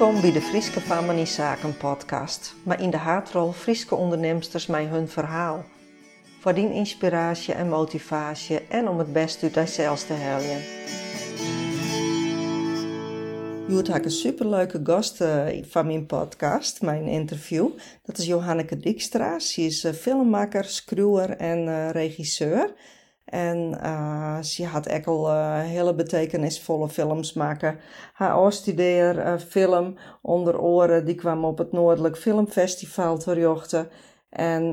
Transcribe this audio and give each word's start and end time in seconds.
Welkom 0.00 0.20
bij 0.20 0.32
de 0.32 0.40
Frieske 0.40 0.80
Family 0.80 1.24
Zaken 1.24 1.76
podcast, 1.76 2.54
maar 2.64 2.82
in 2.82 2.90
de 2.90 2.96
haartrol 2.96 3.52
Frieske 3.52 3.94
ondernemsters 3.94 4.66
mij 4.66 4.84
hun 4.84 5.08
verhaal. 5.08 5.64
Voor 6.38 6.54
die 6.54 6.72
inspiratie 6.72 7.54
en 7.54 7.68
motivatie 7.68 8.60
en 8.68 8.88
om 8.88 8.98
het 8.98 9.12
best 9.12 9.42
uit 9.42 9.52
zichzelf 9.52 10.02
te 10.02 10.12
helpen. 10.12 10.62
Je 13.68 13.92
hebt 13.92 14.04
een 14.04 14.10
superleuke 14.10 14.80
gast 14.84 15.20
uh, 15.20 15.46
van 15.68 15.86
mijn 15.86 16.06
podcast, 16.06 16.82
mijn 16.82 17.04
interview. 17.04 17.68
Dat 18.02 18.18
is 18.18 18.26
Johanneke 18.26 18.76
Dijkstra. 18.76 19.38
Ze 19.38 19.62
is 19.62 19.84
uh, 19.84 19.92
filmmaker, 19.92 20.64
schreeuwer 20.64 21.30
en 21.30 21.66
uh, 21.66 21.90
regisseur. 21.90 22.74
En 23.30 23.78
uh, 23.82 24.40
ze 24.40 24.66
had 24.66 24.92
ook 24.92 25.06
al 25.06 25.30
uh, 25.30 25.58
hele 25.60 25.94
betekenisvolle 25.94 26.88
films 26.88 27.32
maken. 27.32 27.78
Haar 28.12 28.32
afstudeer 28.32 29.16
uh, 29.16 29.34
film 29.48 29.96
onder 30.22 30.60
oren, 30.60 31.04
die 31.04 31.14
kwam 31.14 31.44
op 31.44 31.58
het 31.58 31.72
Noordelijk 31.72 32.16
Filmfestival 32.16 33.18
terecht. 33.18 33.84
En 34.30 34.72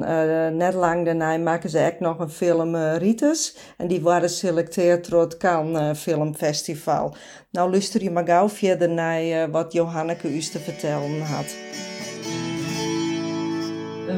net 0.57 0.73
lang 0.73 1.05
daarna 1.05 1.37
maken 1.37 1.69
ze 1.69 1.91
ook 1.93 1.99
nog 1.99 2.19
een 2.19 2.29
film 2.29 2.75
Ritus. 2.75 3.57
En 3.77 3.87
die 3.87 4.01
waren 4.01 4.29
geselecteerd 4.29 5.09
door 5.09 5.21
het 5.21 5.37
Cannes 5.37 5.99
Filmfestival. 5.99 7.15
Nou 7.51 7.69
luister 7.69 8.03
je 8.03 8.11
maar 8.11 8.25
gauw 8.25 8.49
verder 8.49 8.89
naar 8.89 9.51
wat 9.51 9.73
Johanneke 9.73 10.35
u 10.35 10.39
te 10.39 10.59
vertellen 10.59 11.21
had. 11.21 11.55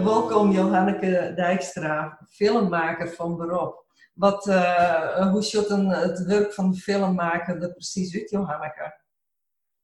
Welkom 0.04 0.52
Johanneke 0.52 1.34
Dijkstra, 1.36 2.20
filmmaker 2.30 3.10
van 3.10 3.38
beroep. 3.38 3.88
Wat, 4.20 4.48
uh, 4.48 5.32
hoe 5.32 5.44
ziet 5.44 5.68
het 5.68 6.24
werk 6.26 6.54
van 6.54 6.72
de 6.72 6.78
filmmaker 6.78 7.62
er 7.62 7.74
precies 7.74 8.16
uit, 8.16 8.30
Johanneke? 8.30 9.02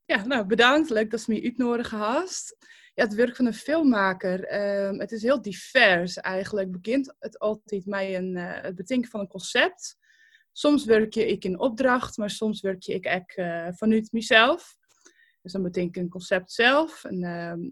Ja, 0.04 0.26
nou 0.26 0.46
bedankt. 0.46 0.90
Leuk 0.90 1.10
dat 1.10 1.20
ze 1.20 1.32
me 1.32 1.42
uitnodigen 1.42 1.98
haast. 1.98 2.56
Ja, 2.94 3.04
het 3.04 3.14
werk 3.14 3.36
van 3.36 3.46
een 3.46 3.54
filmmaker, 3.54 4.52
uh, 4.52 4.98
het 4.98 5.12
is 5.12 5.22
heel 5.22 5.42
divers 5.42 6.16
eigenlijk. 6.16 6.80
Begint 6.80 7.14
het 7.18 7.38
altijd 7.38 7.86
met 7.86 8.14
een, 8.14 8.36
uh, 8.36 8.62
het 8.62 8.74
bedenken 8.74 9.10
van 9.10 9.20
een 9.20 9.28
concept. 9.28 9.96
Soms 10.52 10.84
werk 10.84 11.14
je 11.14 11.26
ik 11.26 11.44
in 11.44 11.58
opdracht, 11.58 12.16
maar 12.16 12.30
soms 12.30 12.60
werk 12.60 12.82
je 12.82 12.94
ik 12.94 13.06
ook 13.06 13.32
vanuit 13.76 14.12
mezelf. 14.12 14.76
Dus 15.42 15.52
dan 15.52 15.62
bedenk 15.62 15.96
ik 15.96 16.02
een 16.02 16.08
concept 16.08 16.52
zelf. 16.52 17.04
En, 17.04 17.22
ehm, 17.22 17.68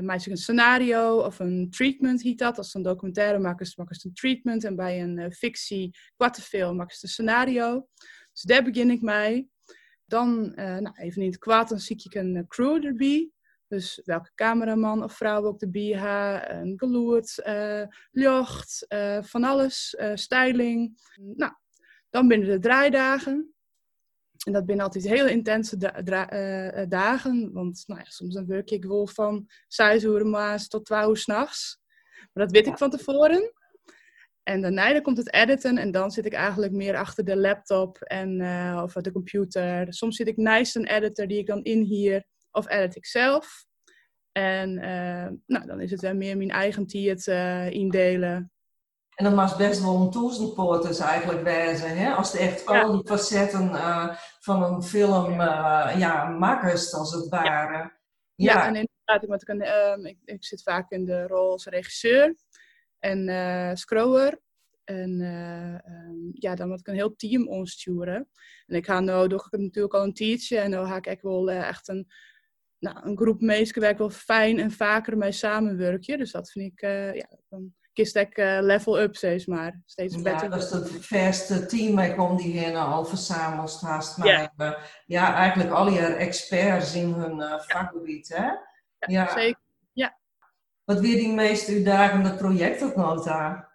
maak 0.00 0.26
een 0.26 0.36
scenario 0.36 1.18
of 1.18 1.38
een 1.38 1.70
treatment 1.70 2.22
heet 2.22 2.38
dat. 2.38 2.58
Als 2.58 2.74
een 2.74 2.82
documentaire 2.82 3.38
maken 3.38 3.66
ze 3.66 3.84
een 4.02 4.14
treatment. 4.14 4.64
En 4.64 4.76
bij 4.76 5.02
een 5.02 5.18
uh, 5.18 5.30
fictie, 5.30 5.96
korte 6.16 6.42
film, 6.42 6.76
maken 6.76 6.96
ze 6.96 7.04
een 7.04 7.10
scenario. 7.10 7.88
Dus 8.32 8.42
daar 8.42 8.64
begin 8.64 8.90
ik 8.90 9.02
mee. 9.02 9.50
Dan, 10.04 10.52
uh, 10.56 10.76
nou, 10.76 10.96
even 10.96 11.22
in 11.22 11.28
het 11.28 11.38
kwaad, 11.38 11.68
dan 11.68 11.78
zie 11.78 12.02
ik 12.04 12.14
een 12.14 12.34
uh, 12.34 12.42
crew 12.46 12.84
erbij. 12.84 13.30
Dus 13.66 14.00
welke 14.04 14.30
cameraman 14.34 15.02
of 15.02 15.12
vrouw 15.12 15.44
ook 15.44 15.60
erbij 15.60 15.92
ha, 15.92 16.50
een 16.50 16.78
geloerd, 16.78 17.42
uh, 17.46 17.82
lucht, 18.10 18.86
van 19.20 19.44
alles, 19.44 19.96
styling. 20.14 20.98
Nou, 21.36 21.52
dan 22.10 22.28
binnen 22.28 22.48
de 22.48 22.58
draaidagen. 22.58 23.54
En 24.48 24.54
dat 24.54 24.66
zijn 24.66 24.80
altijd 24.80 25.08
hele 25.08 25.30
intense 25.30 25.76
eh, 25.76 26.82
eh, 26.82 26.88
dagen. 26.88 27.52
Want 27.52 27.84
nou 27.86 28.00
ja, 28.00 28.06
soms 28.08 28.34
dan 28.34 28.46
werk 28.46 28.70
ik 28.70 28.84
wel 28.84 29.06
van 29.06 29.46
6 29.66 30.02
uur 30.02 30.26
maas 30.26 30.68
tot 30.68 30.84
12 30.84 31.08
uur 31.08 31.16
s'nachts. 31.16 31.80
Maar 32.32 32.44
dat 32.44 32.52
weet 32.52 32.66
ik 32.66 32.78
van 32.78 32.90
tevoren. 32.90 33.52
En 34.42 34.60
daarna 34.60 34.92
dan 34.92 35.02
komt 35.02 35.16
het 35.16 35.32
editen 35.32 35.78
en 35.78 35.90
dan 35.90 36.10
zit 36.10 36.26
ik 36.26 36.32
eigenlijk 36.32 36.72
meer 36.72 36.96
achter 36.96 37.24
de 37.24 37.36
laptop 37.36 37.98
en, 37.98 38.40
uh, 38.40 38.80
of 38.82 38.92
de 38.92 39.12
computer. 39.12 39.92
Soms 39.92 40.16
zit 40.16 40.28
ik 40.28 40.36
naast 40.36 40.76
een 40.76 40.86
editor 40.86 41.26
die 41.26 41.38
ik 41.38 41.46
dan 41.46 41.62
inhier 41.62 42.24
of 42.50 42.68
edit 42.68 42.96
ik 42.96 43.06
zelf. 43.06 43.66
En 44.32 44.70
uh, 44.70 45.28
nou, 45.46 45.66
dan 45.66 45.80
is 45.80 45.90
het 45.90 46.00
wel 46.00 46.14
meer 46.14 46.36
mijn 46.36 46.50
eigen 46.50 46.86
uh, 46.94 47.70
indelen. 47.70 48.52
En 49.18 49.24
dat 49.24 49.34
was 49.34 49.56
best 49.56 49.82
wel 49.82 50.00
een 50.00 50.10
toezenpoort 50.10 51.00
eigenlijk 51.00 51.42
wezen, 51.42 51.96
hè? 51.96 52.12
Als 52.12 52.32
het 52.32 52.40
echt 52.40 52.66
al 52.66 52.92
die 52.92 53.06
facetten 53.06 53.68
uh, 53.70 54.16
van 54.40 54.62
een 54.62 54.82
film 54.82 55.30
uh, 55.30 55.94
ja, 55.98 56.28
makers, 56.28 56.94
als 56.94 57.12
het 57.12 57.28
ware. 57.28 57.92
Ja, 58.34 58.52
ja. 58.52 58.66
en 58.66 58.74
inderdaad, 58.74 59.42
ik, 59.42 59.48
uh, 59.48 60.10
ik, 60.10 60.18
ik, 60.24 60.44
zit 60.44 60.62
vaak 60.62 60.90
in 60.90 61.04
de 61.04 61.26
rol 61.26 61.50
als 61.50 61.66
regisseur 61.66 62.36
en 62.98 63.28
uh, 63.28 63.70
scroller. 63.74 64.40
En 64.84 65.20
um, 65.20 66.30
ja, 66.32 66.54
dan 66.54 66.68
moet 66.68 66.80
ik 66.80 66.86
een 66.86 66.94
heel 66.94 67.16
team 67.16 67.48
onsturen. 67.48 68.28
En 68.66 68.76
ik 68.76 68.86
ga 68.86 69.00
nu, 69.00 69.28
doe 69.28 69.44
ik 69.50 69.60
natuurlijk 69.60 69.94
al 69.94 70.02
een 70.02 70.14
teacher 70.14 70.62
en 70.62 70.70
dan 70.70 70.86
ga 70.86 70.96
ik 70.96 71.06
echt 71.06 71.22
wel 71.22 71.50
echt 71.50 71.88
een, 71.88 72.06
nou, 72.78 73.08
een 73.08 73.16
groep 73.16 73.40
mensen 73.40 73.80
waar 73.80 73.90
ik 73.90 73.98
wel 73.98 74.10
fijn 74.10 74.58
en 74.58 74.70
vaker 74.70 75.16
mee 75.16 75.32
samenwerken. 75.32 76.18
Dus 76.18 76.32
dat 76.32 76.50
vind 76.50 76.72
ik, 76.72 76.80
ja, 77.14 77.38
dan 77.48 77.76
kist 77.98 78.16
ik 78.16 78.38
uh, 78.38 78.58
level 78.60 79.00
up 79.00 79.16
steeds 79.16 79.46
maar. 79.46 79.80
Steeds 79.84 80.14
ja, 80.14 80.22
beter. 80.22 80.50
dat 80.50 80.62
is 80.62 80.70
het 80.70 80.90
verste 80.90 81.66
team 81.66 81.98
ik 81.98 82.20
om 82.20 82.36
die 82.36 82.58
heen 82.58 82.76
al 82.76 83.04
verzameld 83.04 83.80
haast. 83.80 84.16
Maar 84.18 84.28
ja. 84.28 84.52
Uh, 84.56 84.72
ja, 85.06 85.34
eigenlijk 85.34 85.70
al 85.70 85.88
je 85.88 86.00
experts 86.00 86.94
in 86.94 87.12
hun 87.12 87.38
uh, 87.38 87.60
vakgebied, 87.60 88.28
hè? 88.28 88.44
Ja, 88.44 88.58
ja, 88.98 89.32
zeker. 89.32 89.60
Ja. 89.92 90.18
Wat 90.84 91.00
weer 91.00 91.16
die 91.16 91.32
meest 91.32 91.68
uitdagende 91.68 92.34
projectopnota? 92.34 93.68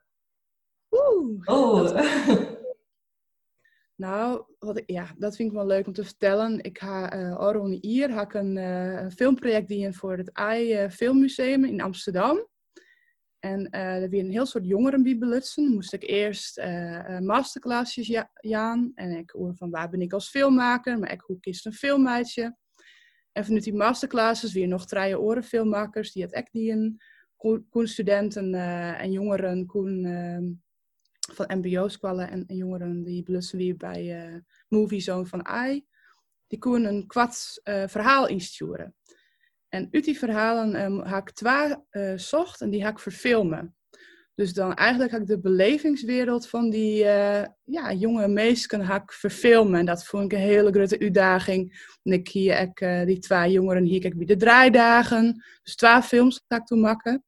Oeh. 0.91 1.41
Oh. 1.45 2.00
Nou, 3.95 4.44
wat 4.59 4.78
ik, 4.78 4.84
ja, 4.90 5.07
dat 5.17 5.35
vind 5.35 5.50
ik 5.50 5.55
wel 5.55 5.66
leuk 5.66 5.88
om 5.88 5.94
te 5.94 6.03
vertellen. 6.03 6.63
Ik 6.63 6.79
ga 6.79 7.16
uh, 7.16 7.40
Oron 7.40 7.78
hier 7.81 8.09
ga 8.09 8.22
ik 8.22 8.34
een, 8.34 8.55
een 8.55 9.11
filmproject 9.11 9.67
dienen 9.67 9.94
voor 9.94 10.17
het 10.17 10.34
AI 10.34 10.90
Filmmuseum 10.90 11.66
in 11.66 11.81
Amsterdam. 11.81 12.47
En 13.43 13.67
uh, 13.71 14.03
er 14.03 14.09
weer 14.09 14.23
een 14.23 14.31
heel 14.31 14.45
soort 14.45 14.65
jongeren 14.65 15.03
belutsen. 15.17 15.73
Moest 15.73 15.93
ik 15.93 16.03
eerst 16.03 16.57
uh, 16.57 17.19
masterclassjes 17.19 18.07
ja 18.07 18.29
gaan. 18.33 18.91
En 18.95 19.11
ik 19.11 19.29
hoor 19.29 19.55
van 19.55 19.69
waar 19.69 19.89
ben 19.89 20.01
ik 20.01 20.13
als 20.13 20.29
filmmaker, 20.29 20.99
maar 20.99 21.11
ik 21.11 21.21
hoe 21.21 21.39
kiest 21.39 21.65
een 21.65 21.73
filmmeisje. 21.73 22.55
En 23.31 23.45
vanuit 23.45 23.63
die 23.63 23.73
masterclasses 23.73 24.53
weer 24.53 24.67
nog 24.67 24.85
drie 24.85 25.19
oren 25.19 25.43
filmmakers 25.43 26.11
die 26.11 26.23
het 26.23 26.49
die 26.51 26.97
koen 27.69 27.87
studenten 27.87 28.53
en 28.97 29.11
jongeren 29.11 29.65
koen 29.65 30.05
ehm, 30.05 30.51
van 31.33 31.57
mbo's 31.57 31.97
kwallen 31.97 32.29
en, 32.29 32.45
en, 32.47 32.55
jongeren 32.55 33.03
die 33.03 33.23
belussen 33.23 33.57
weer 33.57 33.75
bij 33.75 34.43
Movie 34.67 35.01
Zone 35.01 35.25
van 35.25 35.45
AI. 35.45 35.85
Die 36.47 36.59
koen 36.59 36.85
een 36.85 37.07
kwart 37.07 37.61
verhaal 37.63 38.27
insturen. 38.27 38.95
En 39.73 39.88
uit 39.91 40.03
die 40.03 40.17
verhalen 40.17 40.84
um, 40.84 41.06
ga 41.06 41.17
ik 41.17 41.31
twee 41.31 41.75
uh, 41.91 42.17
zocht 42.17 42.61
en 42.61 42.69
die 42.69 42.81
ga 42.81 42.89
ik 42.89 43.00
verfilmen. 43.00 43.75
Dus 44.35 44.53
dan 44.53 44.73
eigenlijk 44.73 45.11
ga 45.11 45.17
ik 45.17 45.28
de 45.28 45.39
belevingswereld 45.39 46.47
van 46.47 46.69
die 46.69 47.03
uh, 47.03 47.44
ja, 47.63 47.94
jonge 47.94 48.28
meisjes 48.28 48.66
ga 48.66 48.95
ik 48.95 49.11
verfilmen. 49.11 49.79
En 49.79 49.85
dat 49.85 50.06
vond 50.06 50.23
ik 50.23 50.31
een 50.31 50.44
hele 50.44 50.72
grote 50.72 51.00
uitdaging. 51.00 51.88
En 52.03 52.11
ik 52.11 52.28
hier 52.28 52.59
ik, 52.59 52.81
uh, 52.81 53.06
die 53.06 53.19
twee 53.19 53.51
jongeren 53.51 53.84
hier 53.84 54.00
kijk 54.00 54.17
bij 54.17 54.25
de 54.25 54.35
draaidagen. 54.35 55.44
Dus 55.63 55.75
twee 55.75 56.01
films 56.01 56.44
ga 56.47 56.55
ik 56.55 56.66
toen 56.66 56.79
maken. 56.79 57.23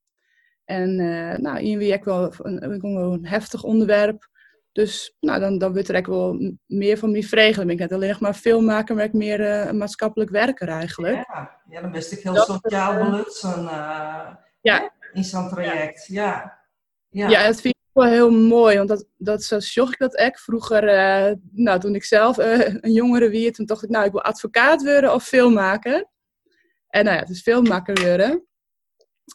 En 0.66 1.00
uh, 1.00 1.36
nou, 1.38 1.60
in 1.60 1.78
wie 1.78 1.94
ik 1.94 2.04
wel 2.04 2.34
een, 2.38 2.86
een 2.96 3.26
heftig 3.26 3.64
onderwerp. 3.64 4.30
Dus 4.76 5.16
nou, 5.20 5.40
dan, 5.40 5.58
dan 5.58 5.78
er 5.78 5.96
echt 5.96 6.08
wel 6.08 6.56
meer 6.66 6.98
van 6.98 7.12
mij 7.12 7.24
vregen. 7.24 7.56
Dan 7.56 7.66
ben 7.66 7.76
ik 7.76 7.82
net 7.82 7.92
alleen 7.92 8.10
nog 8.10 8.20
maar 8.20 8.34
filmmaker, 8.34 8.96
maar 8.96 9.04
ik 9.06 9.14
meer 9.14 9.40
uh, 9.40 9.66
een 9.66 9.78
maatschappelijk 9.78 10.32
werker 10.32 10.68
eigenlijk. 10.68 11.16
Ja, 11.16 11.62
ja 11.70 11.82
dan 11.82 11.92
ben 11.92 12.12
ik 12.12 12.20
heel 12.20 12.34
dat 12.34 12.60
sociaal 12.64 12.94
uh, 12.94 13.10
belutsen 13.10 13.64
uh, 13.64 14.28
ja. 14.62 14.92
in 15.14 15.24
zo'n 15.24 15.50
traject. 15.50 16.08
Ja. 16.08 16.60
Ja. 17.10 17.30
ja, 17.30 17.46
dat 17.46 17.62
vind 17.62 17.76
ik 17.76 17.90
wel 17.94 18.06
heel 18.06 18.32
mooi. 18.32 18.78
Want 18.78 18.90
dat, 18.90 19.06
dat 19.18 19.44
zo 19.44 19.60
zocht 19.60 19.94
ik 19.94 20.00
dat 20.00 20.16
echt 20.16 20.42
vroeger. 20.42 20.84
nou, 21.52 21.80
toen 21.80 21.96
ik 21.96 22.04
zelf 22.04 22.38
een 22.38 22.92
jongere 22.92 23.30
wie, 23.30 23.52
toen 23.52 23.66
dacht 23.66 23.84
ik, 23.84 23.90
nou, 23.90 24.06
ik 24.06 24.12
wil 24.12 24.24
advocaat 24.24 24.84
worden 24.84 25.14
of 25.14 25.24
filmmaker. 25.24 26.06
En 26.88 27.04
nou 27.04 27.16
ja, 27.16 27.22
het 27.22 27.32
is 27.32 27.42
filmmaker 27.42 28.02
worden. 28.02 28.46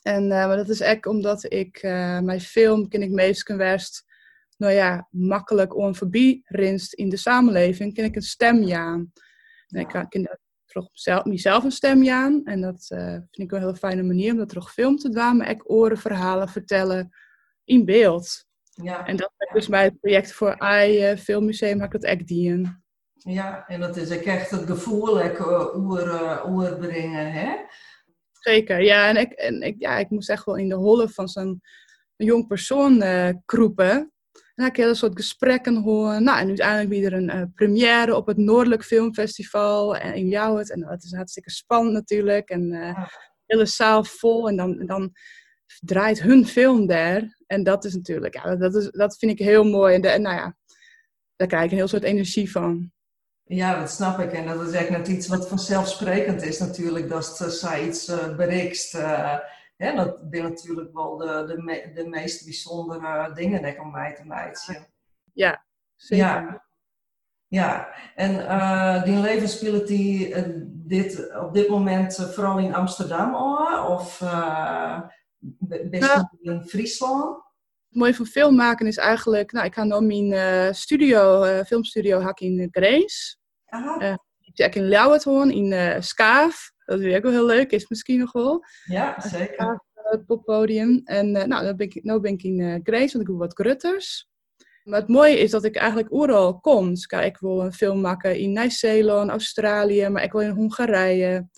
En, 0.03 0.29
maar 0.29 0.57
dat 0.57 0.69
is 0.69 0.81
echt 0.81 1.07
omdat 1.07 1.53
ik 1.53 1.83
mijn 2.23 2.41
film, 2.41 2.89
ken 2.89 3.03
ik 3.03 3.11
meest 3.11 3.43
kan 3.43 3.57
werst 3.57 4.09
nou 4.61 4.73
ja, 4.73 5.09
makkelijk 5.11 5.77
onvoorbij 5.77 6.41
rinst 6.45 6.93
in 6.93 7.09
de 7.09 7.17
samenleving, 7.17 7.95
kan 7.95 8.05
ik 8.05 8.17
een 8.17 8.23
stem 8.23 8.73
aan. 8.73 9.13
En 9.69 9.81
ik 9.81 9.89
kan 9.89 10.29
toch 10.67 10.89
zelf, 10.93 11.25
mezelf 11.25 11.65
een 11.65 11.71
stem 11.71 12.09
aan. 12.09 12.45
En 12.45 12.61
dat 12.61 12.91
uh, 12.93 13.13
vind 13.13 13.39
ik 13.39 13.51
wel 13.51 13.59
een 13.59 13.67
heel 13.67 13.75
fijne 13.75 14.03
manier 14.03 14.33
om 14.33 14.39
dat 14.39 14.49
terug 14.49 14.73
film 14.73 14.97
te 14.97 15.09
doen. 15.09 15.37
Maar 15.37 15.51
ik 15.51 15.71
oren 15.71 15.99
verhalen 15.99 16.49
vertellen 16.49 17.11
in 17.65 17.85
beeld. 17.85 18.47
Ja. 18.71 19.07
En 19.07 19.17
dat 19.17 19.33
is 19.37 19.53
dus 19.53 19.69
bij 19.69 19.85
het 19.85 20.01
project 20.01 20.33
voor 20.33 20.59
AI 20.59 21.13
uh, 21.13 21.19
Filmmuseum 21.19 21.81
heb 21.81 21.95
ik 21.95 22.01
dat 22.01 22.11
echt 22.11 22.27
dienen. 22.27 22.85
Ja, 23.13 23.67
en 23.67 23.81
dat 23.81 23.97
is 23.97 24.13
ook 24.13 24.23
echt 24.23 24.51
het 24.51 24.67
gevoel 24.67 25.25
uh, 25.25 26.45
oer, 26.47 26.77
brengen, 26.79 27.33
hè? 27.33 27.57
Zeker, 28.33 28.83
ja. 28.83 29.09
En 29.09 29.17
ik, 29.17 29.33
en 29.33 29.63
ik, 29.63 29.75
ja, 29.79 29.99
ik 29.99 30.11
moest 30.11 30.31
echt 30.31 30.45
wel 30.45 30.57
in 30.57 30.69
de 30.69 30.75
holle 30.75 31.09
van 31.09 31.29
zo'n 31.29 31.61
jong 32.17 32.47
persoon 32.47 33.03
uh, 33.03 33.29
kroepen. 33.45 34.13
En 34.61 34.67
ik 34.67 34.77
hele 34.77 34.95
soort 34.95 35.17
gesprekken 35.17 35.77
horen. 35.77 36.23
Nou, 36.23 36.39
en 36.39 36.47
uiteindelijk 36.47 36.91
weer 36.91 37.13
een 37.13 37.37
uh, 37.37 37.43
première 37.55 38.17
op 38.17 38.27
het 38.27 38.37
Noordelijk 38.37 38.85
Filmfestival 38.85 39.97
en 39.97 40.15
in 40.15 40.29
Jouwet. 40.29 40.71
En 40.71 40.81
dat 40.81 41.03
is 41.03 41.13
hartstikke 41.13 41.51
spannend 41.51 41.95
natuurlijk. 41.95 42.49
En 42.49 42.73
uh, 42.73 43.07
hele 43.47 43.67
zaal 43.67 44.05
vol. 44.05 44.49
En 44.49 44.57
dan, 44.57 44.87
dan 44.87 45.13
draait 45.79 46.23
hun 46.23 46.47
film 46.47 46.87
daar. 46.87 47.39
En 47.47 47.63
dat 47.63 47.85
is 47.85 47.95
natuurlijk, 47.95 48.35
ja, 48.35 48.57
dat, 48.57 48.75
is, 48.75 48.91
dat 48.91 49.19
vind 49.19 49.33
ik 49.33 49.39
heel 49.39 49.65
mooi. 49.65 49.95
En, 49.95 50.01
de, 50.01 50.09
en 50.09 50.23
nou 50.23 50.37
ja, 50.37 50.57
daar 51.37 51.49
krijg 51.49 51.65
ik 51.65 51.71
een 51.71 51.77
heel 51.77 51.89
soort 51.89 52.03
energie 52.03 52.51
van. 52.51 52.93
Ja, 53.45 53.81
dat 53.81 53.91
snap 53.91 54.19
ik. 54.19 54.33
En 54.33 54.47
dat 54.47 54.69
is 54.69 54.73
eigenlijk 54.73 55.07
net 55.07 55.17
iets 55.17 55.29
wat 55.29 55.49
vanzelfsprekend 55.49 56.43
is 56.43 56.59
natuurlijk, 56.59 57.09
dat 57.09 57.37
zij 57.49 57.87
iets 57.87 58.09
uh, 58.09 58.37
bereikt. 58.37 58.93
Uh, 58.97 59.39
ja, 59.81 59.95
dat 59.95 60.19
zijn 60.31 60.43
natuurlijk 60.43 60.93
wel 60.93 61.17
de, 61.17 61.45
de, 61.47 61.63
me, 61.63 61.91
de 61.95 62.09
meest 62.09 62.45
bijzondere 62.45 63.33
dingen, 63.35 63.63
denk 63.63 63.75
ik, 63.75 63.83
om 63.83 63.91
mij 63.91 64.15
te 64.15 64.25
meiden. 64.25 64.87
Ja, 65.33 65.65
zeker. 65.97 66.27
Ja, 66.27 66.65
ja. 67.49 67.89
en 68.15 68.35
uh, 68.35 69.05
die 69.05 69.19
leven 69.19 69.49
speelt 69.49 69.87
die 69.87 70.35
dit, 70.67 71.37
op 71.37 71.55
dit 71.55 71.69
moment 71.69 72.15
vooral 72.17 72.59
in 72.59 72.75
Amsterdam 72.75 73.35
of 73.87 74.19
best 75.91 76.15
nou, 76.15 76.27
in 76.41 76.65
Friesland? 76.65 77.37
Het 77.89 77.99
mooie 77.99 78.15
van 78.15 78.27
film 78.27 78.55
maken 78.55 78.87
is 78.87 78.97
eigenlijk, 78.97 79.53
nou, 79.53 79.67
ik 79.67 79.75
ga 79.75 79.85
nu 79.85 80.01
mijn 80.01 80.75
studio, 80.75 81.45
filmstudio 81.65 82.21
hak 82.21 82.41
in 82.41 82.69
Grace. 82.71 83.37
Uh, 83.71 84.15
ik 84.53 84.75
in 84.75 84.89
Lauwerton, 84.89 85.51
in 85.51 85.73
uh, 85.73 86.01
Skaaf. 86.01 86.73
Dat 86.91 87.01
is 87.01 87.17
ook 87.17 87.23
wel 87.23 87.33
heel 87.33 87.47
leuk, 87.47 87.71
is 87.71 87.89
misschien 87.89 88.19
nog 88.19 88.33
wel. 88.33 88.65
Ja, 88.85 89.21
zeker. 89.21 89.83
het 89.95 90.27
poppodium. 90.27 91.01
En 91.05 91.37
uh, 91.37 91.45
nou, 91.45 91.65
dan 91.65 91.77
ben 91.77 91.87
ik, 91.87 92.03
nu 92.03 92.21
ben 92.21 92.33
ik 92.33 92.43
in 92.43 92.59
uh, 92.59 92.79
Grace, 92.83 93.13
want 93.13 93.21
ik 93.21 93.27
doe 93.27 93.39
wat 93.39 93.55
grutters. 93.55 94.29
Maar 94.85 95.01
het 95.01 95.09
mooie 95.09 95.39
is 95.39 95.51
dat 95.51 95.65
ik 95.65 95.77
eigenlijk 95.77 96.13
overal 96.13 96.61
kom. 96.61 96.89
Dus 96.89 97.07
kijk, 97.07 97.27
ik 97.27 97.39
wil 97.39 97.61
een 97.61 97.73
film 97.73 98.01
maken 98.01 98.39
in 98.39 98.53
Nieuw-Zeeland, 98.53 99.31
Australië, 99.31 100.09
maar 100.09 100.23
ik 100.23 100.33
wil 100.33 100.41
in 100.41 100.51
Hongarije, 100.51 101.49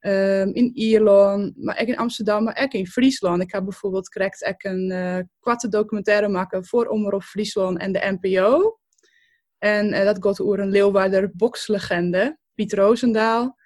um, 0.00 0.54
in 0.54 0.70
Ierland, 0.74 1.52
maar 1.56 1.80
ook 1.80 1.86
in 1.86 1.96
Amsterdam, 1.96 2.44
maar 2.44 2.58
ook 2.62 2.72
in 2.72 2.86
Friesland. 2.86 3.42
Ik 3.42 3.52
heb 3.52 3.64
bijvoorbeeld 3.64 4.08
correct 4.08 4.56
een 4.58 4.90
uh, 4.90 5.18
kwarte 5.40 5.68
documentaire 5.68 6.28
maken 6.28 6.66
voor 6.66 6.86
Omroep 6.86 7.22
Friesland 7.22 7.78
en 7.78 7.92
de 7.92 8.18
NPO. 8.20 8.78
En 9.58 9.92
uh, 9.92 10.04
dat 10.04 10.16
gaat 10.20 10.40
over 10.40 10.60
een 10.60 10.70
Leeuwarder 10.70 11.30
bokslegende, 11.34 12.38
Piet 12.54 12.72
Roosendaal. 12.72 13.56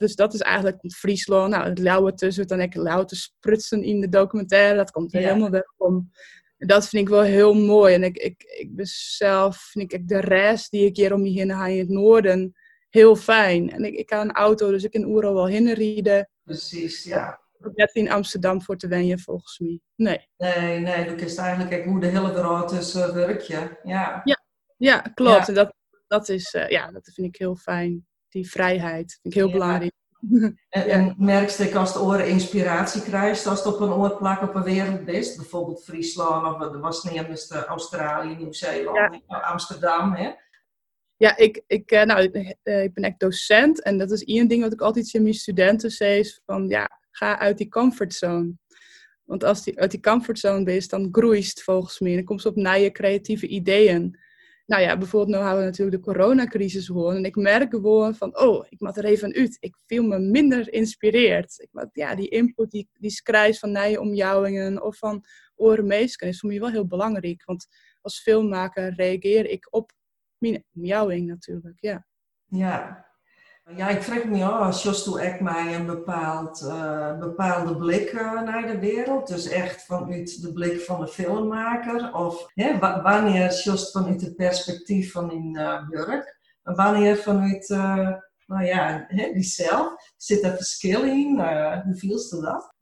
Dus 0.00 0.14
dat 0.14 0.34
is 0.34 0.40
eigenlijk 0.40 0.92
Friesland. 0.92 1.50
Nou, 1.50 1.68
het 1.68 1.78
lauwe 1.78 2.14
tussen, 2.14 2.46
dan 2.46 2.60
ik 2.60 2.74
lauw 2.74 3.04
te 3.04 3.16
sprutsen 3.16 3.82
in 3.82 4.00
de 4.00 4.08
documentaire. 4.08 4.76
Dat 4.76 4.90
komt 4.90 5.14
er 5.14 5.20
helemaal 5.20 5.50
weg 5.50 5.72
om. 5.76 6.10
Dat 6.58 6.88
vind 6.88 7.02
ik 7.02 7.08
wel 7.08 7.22
heel 7.22 7.54
mooi. 7.54 7.94
En 7.94 8.02
ik, 8.02 8.16
ik, 8.16 8.42
ik 8.42 8.76
ben 8.76 8.86
zelf, 8.86 9.56
vind 9.56 9.92
ik 9.92 10.08
de 10.08 10.20
rest 10.20 10.70
die 10.70 10.86
ik 10.86 10.96
hier 10.96 11.14
om 11.14 11.22
me 11.22 11.28
heen 11.28 11.50
ga 11.50 11.66
in 11.66 11.78
het 11.78 11.88
noorden 11.88 12.54
heel 12.90 13.16
fijn. 13.16 13.70
En 13.70 13.84
ik, 13.84 13.94
ik 13.94 14.10
heb 14.10 14.20
een 14.20 14.32
auto, 14.32 14.70
dus 14.70 14.84
ik 14.84 14.90
kan 14.90 15.06
overal 15.06 15.34
wel 15.34 15.46
heen 15.46 15.72
rijden. 15.72 16.28
Precies, 16.44 17.04
ja. 17.04 17.40
Net 17.74 17.94
in 17.94 18.10
Amsterdam 18.10 18.62
voor 18.62 18.76
te 18.76 18.88
wennen, 18.88 19.18
volgens 19.18 19.58
mij. 19.58 19.80
Nee. 19.94 20.28
Nee, 20.36 20.78
nee, 20.78 21.04
dat 21.04 21.20
is 21.20 21.36
eigenlijk 21.36 21.84
hoe 21.84 22.00
de 22.00 22.06
hele 22.06 22.32
wereld 22.32 22.68
tussen 22.68 23.14
werk 23.14 23.40
je. 23.40 23.78
Ja. 23.82 24.20
ja, 24.24 24.40
ja, 24.76 24.98
klopt. 24.98 25.48
En 25.48 25.54
dat, 25.54 25.74
dat, 26.06 26.28
is, 26.28 26.54
uh, 26.54 26.68
ja, 26.68 26.90
dat 26.90 27.10
vind 27.14 27.26
ik 27.26 27.36
heel 27.36 27.56
fijn. 27.56 28.06
Die 28.30 28.50
vrijheid 28.50 29.18
vind 29.22 29.34
ik 29.34 29.40
heel 29.40 29.46
ja. 29.46 29.52
belangrijk. 29.52 29.92
En, 30.68 30.88
en 30.88 31.14
merkst 31.18 31.60
ik 31.60 31.74
als 31.74 31.92
de 31.92 32.00
oren 32.00 32.28
inspiratie 32.28 33.02
krijgt, 33.02 33.46
als 33.46 33.64
het 33.64 33.74
op 33.74 33.80
een 33.80 33.92
oorplak 33.92 34.42
op 34.42 34.54
een 34.54 34.62
wereld 34.62 35.08
is, 35.08 35.36
bijvoorbeeld 35.36 35.84
Friesland 35.84 36.62
of 36.62 36.80
was 36.80 37.04
niet 37.04 37.50
Australië, 37.68 38.36
Nieuw-Zeeland, 38.36 39.20
ja. 39.26 39.38
Amsterdam, 39.38 40.14
hè? 40.14 40.30
Ja, 41.16 41.36
ik, 41.36 41.62
ik, 41.66 41.92
uh, 41.92 42.02
nou, 42.02 42.22
ik, 42.22 42.56
ben 42.94 43.04
echt 43.04 43.20
docent 43.20 43.82
en 43.82 43.98
dat 43.98 44.10
is 44.10 44.24
één 44.24 44.48
ding 44.48 44.62
wat 44.62 44.72
ik 44.72 44.80
altijd 44.80 45.14
in 45.14 45.22
mijn 45.22 45.34
studenten 45.34 45.90
zeg, 45.90 46.40
van 46.46 46.68
ja, 46.68 47.00
ga 47.10 47.38
uit 47.38 47.58
die 47.58 47.68
comfortzone. 47.68 48.52
Want 49.24 49.44
als 49.44 49.62
die 49.64 49.78
uit 49.78 49.90
die 49.90 50.00
comfortzone 50.00 50.64
bent, 50.64 50.90
dan 50.90 51.08
groeist 51.12 51.62
volgens 51.62 51.98
mij. 51.98 52.14
Dan 52.14 52.24
komt 52.24 52.40
ze 52.42 52.48
op 52.48 52.54
nieuwe 52.54 52.92
creatieve 52.92 53.46
ideeën 53.46 54.18
nou 54.70 54.82
ja, 54.82 54.98
bijvoorbeeld 54.98 55.36
nu 55.36 55.44
hebben 55.44 55.58
we 55.64 55.70
natuurlijk 55.70 55.96
de 55.96 56.12
coronacrisis 56.12 56.86
gewoon. 56.86 57.16
En 57.16 57.24
ik 57.24 57.36
merk 57.36 57.70
gewoon 57.70 58.14
van, 58.14 58.38
oh, 58.38 58.66
ik 58.68 58.80
moet 58.80 58.96
er 58.96 59.04
even 59.04 59.34
uit. 59.34 59.56
Ik 59.60 59.76
voel 59.86 60.02
me 60.02 60.18
minder 60.18 60.64
geïnspireerd. 60.64 61.58
Ik 61.58 61.88
ja, 61.92 62.14
die 62.14 62.28
input, 62.28 62.70
die, 62.70 62.88
die 62.92 63.10
schrijf 63.10 63.58
van 63.58 63.72
nieuwe 63.72 64.00
omjouwingen 64.00 64.82
of 64.82 64.96
van 64.96 65.24
orenmeesken 65.54 66.28
is 66.28 66.40
voor 66.40 66.48
mij 66.48 66.60
wel 66.60 66.70
heel 66.70 66.86
belangrijk. 66.86 67.44
Want 67.44 67.66
als 68.00 68.20
filmmaker 68.20 68.94
reageer 68.94 69.46
ik 69.46 69.74
op 69.74 69.92
mijn 70.38 70.64
omjouwing 70.74 71.26
natuurlijk, 71.26 71.80
ja. 71.80 72.06
Ja, 72.46 73.09
ja, 73.76 73.88
ik 73.88 74.02
vraag 74.02 74.24
me 74.24 74.44
af, 74.44 74.82
Jos 74.82 75.04
toen 75.04 75.18
echt 75.18 75.40
mij 75.40 75.74
een 75.74 75.86
bepaald, 75.86 76.62
uh, 76.62 77.18
bepaalde 77.18 77.76
blik 77.76 78.12
uh, 78.12 78.42
naar 78.42 78.66
de 78.66 78.78
wereld. 78.78 79.28
Dus 79.28 79.48
echt 79.48 79.84
vanuit 79.84 80.42
de 80.42 80.52
blik 80.52 80.80
van 80.80 81.00
de 81.00 81.08
filmmaker. 81.08 82.14
Of 82.14 82.50
hè, 82.54 82.78
wanneer 82.78 83.60
Jos 83.64 83.90
vanuit 83.90 84.20
het 84.20 84.36
perspectief 84.36 85.12
van 85.12 85.32
in 85.32 85.56
uh. 85.56 86.38
En 86.62 86.74
wanneer 86.74 87.16
vanuit, 87.16 87.68
nou 88.46 88.64
ja, 88.64 89.04
hè, 89.08 89.32
die 89.32 89.42
zelf. 89.42 89.94
Zit 90.16 90.44
er 90.44 90.56
verschil 90.56 91.02
in? 91.02 91.40
hoe 91.84 91.94
vielst 91.96 92.30
je 92.30 92.40
dat? 92.40 92.74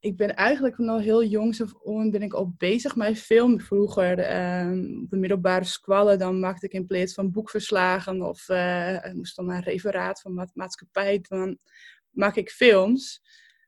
Ik 0.00 0.16
ben 0.16 0.36
eigenlijk 0.36 0.78
van 0.78 0.98
heel 0.98 1.24
jongs 1.24 1.62
af 1.62 1.74
aan 1.86 2.10
ben 2.10 2.22
ik 2.22 2.32
al 2.32 2.54
bezig 2.56 2.96
met 2.96 3.18
film. 3.18 3.60
Vroeger 3.60 4.18
um, 4.60 5.02
op 5.02 5.10
de 5.10 5.16
middelbare 5.16 5.64
squallen, 5.64 6.18
dan 6.18 6.40
maakte 6.40 6.66
ik 6.66 6.72
in 6.72 6.86
plaats 6.86 7.14
van 7.14 7.30
boekverslagen 7.30 8.22
of 8.22 8.48
uh, 8.48 9.12
moest 9.12 9.36
dan 9.36 9.50
een 9.50 9.62
referaat 9.62 10.20
van 10.20 10.34
ma 10.34 10.48
maatschappij, 10.54 11.18
dan 11.20 11.58
maak 12.10 12.36
ik 12.36 12.50
films. 12.50 13.22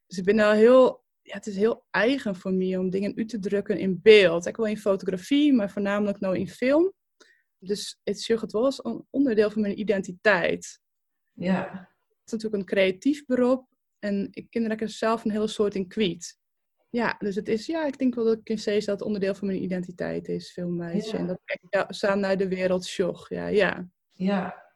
Dus 0.07 0.19
ik 0.19 0.25
ben 0.25 0.39
al 0.39 0.53
heel, 0.53 1.05
ja, 1.23 1.35
het 1.35 1.47
is 1.47 1.57
heel 1.57 1.87
eigen 1.91 2.37
voor 2.37 2.53
mij 2.53 2.77
om 2.77 2.91
dingen 2.91 3.17
uit 3.17 3.29
te 3.29 3.39
drukken 3.39 3.79
in 3.79 4.01
beeld. 4.03 4.47
Ik 4.47 4.57
wil 4.57 4.67
in 4.67 4.79
fotografie, 4.79 5.53
maar 5.53 5.71
voornamelijk 5.71 6.21
nou 6.21 6.39
in 6.39 6.49
film. 6.49 6.93
Dus 7.59 8.01
het 8.05 8.27
het 8.27 8.53
wel 8.53 8.65
als 8.65 8.85
een 8.85 9.07
onderdeel 9.11 9.51
van 9.51 9.63
mijn 9.63 9.81
identiteit. 9.81 10.81
Ja. 11.33 11.89
Het 12.09 12.19
is 12.25 12.33
natuurlijk 12.33 12.63
een 12.63 12.77
creatief 12.77 13.25
beroep. 13.27 13.70
En 14.01 14.29
ik 14.31 14.51
ken 14.51 14.79
er 14.79 14.89
zelf 14.89 15.25
een 15.25 15.31
hele 15.31 15.49
soort 15.49 15.75
in 15.75 15.89
kwijt. 15.89 16.39
Ja, 16.91 17.17
dus 17.19 17.35
het 17.35 17.49
is, 17.49 17.67
ja, 17.67 17.87
ik 17.87 17.99
denk 17.99 18.15
wel 18.15 18.25
dat 18.25 18.39
ik 18.45 18.49
in 18.49 18.83
dat 18.85 19.03
onderdeel 19.03 19.35
van 19.35 19.47
mijn 19.47 19.63
identiteit 19.63 20.29
is, 20.29 20.53
veel 20.53 20.69
meisje. 20.69 21.17
En 21.17 21.27
dat 21.27 21.39
ja, 21.71 21.87
samen 21.89 22.21
naar 22.21 22.37
de 22.37 22.49
wereld 22.49 22.85
sjog, 22.85 23.29
ja, 23.29 23.47
ja. 23.47 23.89
Ja, 24.09 24.71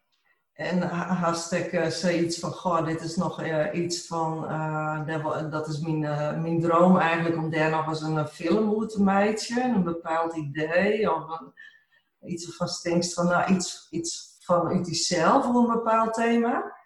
en 0.53 0.83
hartstikke 0.99 1.77
uh, 1.77 1.87
zoiets 1.87 2.39
van, 2.39 2.51
goh, 2.53 2.87
dit 2.87 3.01
is 3.01 3.17
nog 3.17 3.43
uh, 3.43 3.67
iets 3.73 4.07
van, 4.07 4.45
uh, 4.45 5.51
dat 5.51 5.69
is 5.69 5.79
mijn, 5.79 6.01
mijn 6.43 6.61
droom 6.61 6.99
eigenlijk, 6.99 7.37
om 7.37 7.51
daar 7.51 7.71
nog 7.71 7.89
eens 7.89 8.03
een 8.03 8.27
film 8.27 8.71
over 8.71 8.89
te 8.89 9.03
maken, 9.03 9.75
een 9.75 9.85
bepaald 9.85 10.37
idee, 10.37 11.15
of 11.15 11.41
een, 11.41 11.53
iets 12.31 12.57
van 12.57 12.69
stinkst 12.69 13.15
van, 13.15 13.27
nou, 13.27 13.55
iets, 13.55 13.87
iets 13.91 14.37
van 14.41 14.69
uit 14.69 14.87
jezelf, 14.87 15.45
voor 15.45 15.55
een 15.55 15.75
bepaald 15.75 16.15
thema. 16.15 16.77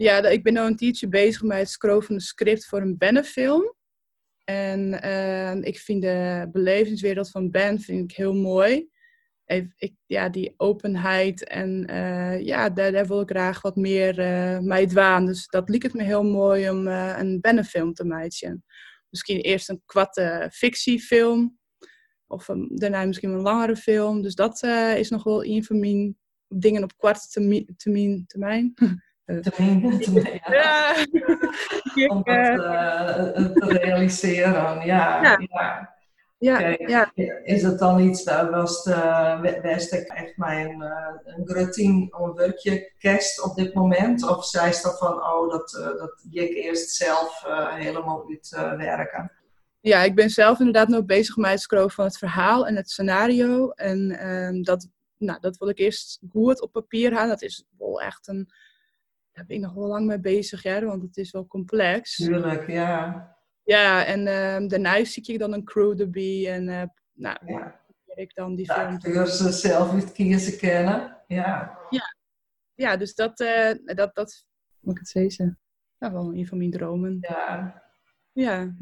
Ja, 0.00 0.24
ik 0.28 0.42
ben 0.42 0.52
nu 0.52 0.60
een 0.60 0.76
tijdje 0.76 1.08
bezig 1.08 1.42
met 1.42 1.58
het 1.58 1.70
schrijven 1.70 2.02
van 2.02 2.14
een 2.14 2.20
script 2.20 2.66
voor 2.66 2.80
een 2.80 2.98
Bennenfilm. 2.98 3.74
En 4.44 5.04
uh, 5.04 5.54
ik 5.54 5.78
vind 5.78 6.02
de 6.02 6.48
belevingswereld 6.52 7.30
van 7.30 7.50
Ben 7.50 7.80
vind 7.80 8.10
ik 8.10 8.16
heel 8.16 8.34
mooi. 8.34 8.88
Ik, 9.76 9.94
ja, 10.06 10.28
die 10.28 10.54
openheid 10.56 11.44
en 11.44 11.90
uh, 11.90 12.40
ja, 12.40 12.70
daar, 12.70 12.92
daar, 12.92 13.06
wil 13.06 13.20
ik 13.20 13.30
graag 13.30 13.62
wat 13.62 13.76
meer 13.76 14.18
uh, 14.18 14.58
mee 14.58 14.86
dwaan. 14.86 15.26
Dus 15.26 15.46
dat 15.46 15.68
liep 15.68 15.82
het 15.82 15.94
me 15.94 16.02
heel 16.02 16.24
mooi 16.24 16.70
om 16.70 16.86
een 16.86 17.40
Bennenfilm 17.40 17.94
te 17.94 18.04
maken. 18.04 18.64
Misschien 19.08 19.40
eerst 19.40 19.68
een 19.68 19.82
kwatte 19.84 20.48
fictiefilm. 20.52 21.58
Of 22.26 22.46
daarna 22.68 23.04
misschien 23.04 23.30
een 23.30 23.40
langere 23.40 23.76
film. 23.76 24.22
Dus 24.22 24.34
dat 24.34 24.62
is 24.96 25.10
nog 25.10 25.24
wel 25.24 25.44
een 25.44 25.64
van 25.64 25.80
mijn 25.80 26.16
dingen 26.48 26.82
op 26.82 26.96
korte 26.96 27.28
termijn. 27.76 28.26
termijn. 28.26 28.74
Te 29.42 29.52
ja. 30.50 30.94
Om 32.14 32.22
dat 32.22 32.36
uh, 32.36 33.52
te 33.52 33.78
realiseren, 33.82 34.86
ja. 34.86 35.22
ja. 35.22 35.38
ja. 35.50 35.98
Ja, 36.38 36.76
ja. 36.78 37.12
Is 37.44 37.62
het 37.62 37.78
dan 37.78 38.00
iets, 38.00 38.24
dat 38.24 38.50
was 38.50 38.82
de 38.82 39.58
West 39.62 39.92
echt 39.92 40.36
mijn 40.36 40.70
een, 40.70 40.82
eh, 40.82 41.34
een 41.36 41.46
routine 41.46 42.08
om 42.18 42.28
een 42.28 42.34
werkje 42.34 42.92
kerst 42.98 43.42
op 43.42 43.56
dit 43.56 43.74
moment? 43.74 44.28
Of 44.28 44.44
zei 44.44 44.72
ze 44.72 44.82
dat 44.82 44.98
van, 44.98 45.12
oh, 45.12 45.50
dat, 45.50 45.72
uh, 45.78 45.84
dat 45.84 46.24
ik 46.30 46.54
eerst 46.54 46.90
zelf 46.90 47.44
uh, 47.46 47.74
helemaal 47.74 48.24
uitwerken? 48.50 49.32
ja, 49.80 50.02
ik 50.02 50.14
ben 50.14 50.30
zelf 50.30 50.58
inderdaad 50.58 50.88
nog 50.88 51.04
bezig 51.04 51.36
met 51.36 51.50
het 51.50 51.60
schrijven 51.60 51.90
van 51.90 52.04
het 52.04 52.18
verhaal 52.18 52.66
en 52.66 52.76
het 52.76 52.90
scenario. 52.90 53.70
En 53.70 54.28
um, 54.28 54.62
dat, 54.62 54.88
nou, 55.16 55.40
dat 55.40 55.56
wil 55.56 55.68
ik 55.68 55.78
eerst 55.78 56.20
goed 56.30 56.60
op 56.60 56.72
papier 56.72 57.12
halen. 57.12 57.28
Dat 57.28 57.42
is 57.42 57.64
wel 57.78 58.00
echt 58.00 58.28
een 58.28 58.48
daar 59.40 59.48
ben 59.48 59.58
ik 59.58 59.62
nog 59.62 59.74
wel 59.74 59.86
lang 59.86 60.06
mee 60.06 60.20
bezig, 60.20 60.62
ja, 60.62 60.84
want 60.84 61.02
het 61.02 61.16
is 61.16 61.30
wel 61.30 61.46
complex. 61.46 62.16
Tuurlijk, 62.16 62.70
ja. 62.70 63.38
Ja, 63.62 64.04
en 64.04 64.20
uh, 64.20 64.68
daarna 64.68 65.04
zie 65.04 65.32
ik 65.32 65.38
dan 65.38 65.52
een 65.52 65.64
crew 65.64 66.00
erbij 66.00 66.52
en 66.52 66.68
uh, 66.68 66.82
nou, 67.12 67.38
ja. 67.46 67.80
ik 68.06 68.34
dan 68.34 68.54
die 68.54 68.66
de 68.66 68.72
film. 68.72 68.86
acteurs 68.86 69.60
zelf 69.60 69.92
uit 69.92 70.12
kiezen 70.12 70.58
kennen. 70.58 71.16
Ja. 71.26 71.78
Ja, 71.90 72.14
ja 72.74 72.96
dus 72.96 73.14
dat, 73.14 73.40
eh, 73.40 73.72
dat, 73.84 74.14
dat, 74.14 74.46
moet 74.80 74.94
ik 74.94 75.00
het 75.00 75.08
zeggen? 75.08 75.58
Nou, 75.98 76.12
wel 76.12 76.34
een 76.34 76.46
van 76.46 76.58
mijn 76.58 76.70
dromen. 76.70 77.18
ja. 77.20 77.82
Ja. 78.32 78.74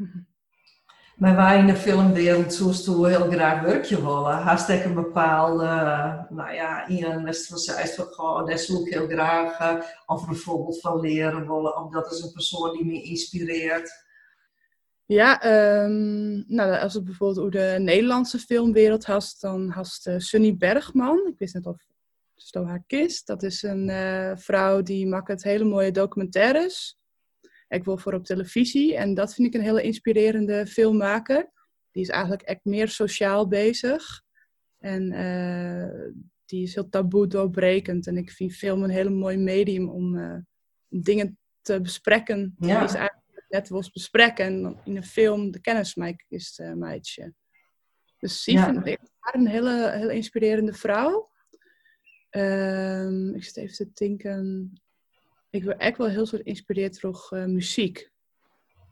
Maar 1.19 1.35
wij 1.35 1.59
in 1.59 1.67
de 1.67 1.75
filmwereld 1.75 2.53
zoest 2.53 2.83
toen 2.83 3.07
heel 3.07 3.31
graag 3.31 3.61
werkje 3.61 3.95
willen. 3.95 4.37
Haast 4.37 4.69
ik 4.69 4.85
een 4.85 4.93
bepaalde, 4.93 5.65
nou 6.29 6.53
ja, 6.53 6.87
iemand 6.87 7.23
wist 7.23 7.47
van 7.47 7.57
zei 7.57 7.87
van, 7.87 8.05
goh, 8.05 8.49
ik 8.49 8.93
heel 8.93 9.07
graag. 9.07 9.59
eh, 9.59 9.83
of 10.05 10.25
bijvoorbeeld 10.27 10.79
van 10.79 10.99
leren 10.99 11.47
willen. 11.47 11.77
Of 11.77 11.91
dat 11.91 12.11
is 12.11 12.21
een 12.21 12.31
persoon 12.31 12.73
die 12.73 12.85
me 12.85 13.01
inspireert. 13.01 14.05
Ja, 15.05 15.41
ehm, 15.41 16.53
nou, 16.55 16.79
als 16.79 16.93
het 16.93 17.03
bijvoorbeeld 17.03 17.39
over 17.39 17.51
de 17.51 17.75
Nederlandse 17.79 18.39
filmwereld 18.39 19.05
hast, 19.05 19.41
dan 19.41 19.69
hast 19.69 20.07
uh, 20.07 20.17
Sunny 20.17 20.57
Bergman. 20.57 21.27
Ik 21.27 21.37
wist 21.37 21.53
net 21.53 21.65
of 21.65 21.87
Sto 22.35 22.65
haar 22.65 22.83
kist. 22.87 23.27
Dat 23.27 23.43
is 23.43 23.63
een 23.63 23.89
eh, 23.89 24.31
vrouw 24.35 24.81
die 24.81 25.07
maakt 25.07 25.27
hele 25.43 25.63
mooie 25.63 25.91
documentaires. 25.91 26.98
Ik 27.69 27.83
wil 27.83 27.97
voor 27.97 28.13
op 28.13 28.25
televisie. 28.25 28.95
En 28.95 29.13
dat 29.13 29.33
vind 29.33 29.47
ik 29.47 29.53
een 29.53 29.65
hele 29.65 29.81
inspirerende 29.81 30.67
filmmaker. 30.67 31.51
Die 31.91 32.01
is 32.01 32.09
eigenlijk 32.09 32.41
echt 32.41 32.65
meer 32.65 32.87
sociaal 32.87 33.47
bezig. 33.47 34.21
En 34.77 35.11
eh, 35.11 36.11
die 36.45 36.63
is 36.63 36.73
heel 36.73 36.89
taboe 36.89 37.27
doorbrekend. 37.27 38.07
En 38.07 38.17
ik 38.17 38.31
vind 38.31 38.53
film 38.53 38.83
een 38.83 38.89
hele 38.89 39.09
mooi 39.09 39.37
medium 39.37 39.89
om 39.89 40.15
uh, 40.15 40.37
dingen 40.87 41.37
te 41.61 41.81
bespreken. 41.81 42.55
Ja. 42.59 42.79
Die 42.79 42.87
is 42.87 42.93
eigenlijk 42.93 43.45
net 43.49 43.69
wil 43.69 43.83
bespreken. 43.93 44.45
En 44.45 44.79
in 44.85 44.95
een 44.95 45.03
film 45.03 45.51
de 45.51 45.61
kennis 45.61 45.95
is 46.27 46.59
uh, 46.61 46.73
meidje. 46.73 47.33
Dus 48.17 48.43
die 48.43 48.55
Ja. 48.55 48.73
vind 48.73 48.87
ik 48.87 48.99
haar 49.19 49.35
een 49.35 49.47
hele, 49.47 49.91
hele 49.91 50.13
inspirerende 50.13 50.73
vrouw. 50.73 51.29
Ehm, 52.29 53.33
ik 53.33 53.43
zit 53.43 53.57
even 53.57 53.75
te 53.75 53.89
denken. 53.93 54.73
Ik 55.51 55.63
word 55.63 55.77
echt 55.77 55.97
wel 55.97 56.07
heel 56.07 56.25
soort 56.25 56.41
geïnspireerd 56.41 57.01
door 57.01 57.27
eh, 57.29 57.45
muziek. 57.45 58.11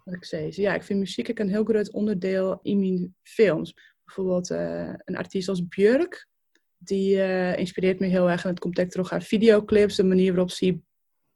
Wat 0.04 0.16
ik 0.16 0.26
zei. 0.26 0.52
Ja, 0.52 0.74
ik 0.74 0.84
vind 0.84 1.00
muziek 1.00 1.30
ook 1.30 1.40
een 1.40 1.50
heel 1.50 1.64
groot 1.64 1.92
onderdeel 1.92 2.60
in 2.62 2.80
mijn 2.80 3.16
films. 3.24 3.76
Bijvoorbeeld 4.06 4.50
eh, 4.50 4.94
een 4.98 5.18
artiest 5.18 5.50
als 5.50 5.68
Björk. 5.68 6.28
Die 6.78 7.22
eh, 7.22 7.58
inspireert 7.58 8.00
me 8.00 8.08
heel 8.08 8.30
erg. 8.30 8.44
En 8.44 8.50
het 8.50 8.60
komt 8.60 8.80
echt 8.80 8.92
terug 8.92 9.12
uit 9.12 9.24
videoclips. 9.24 9.96
De 9.96 10.04
manier 10.04 10.32
waarop 10.32 10.52
ze 10.52 10.80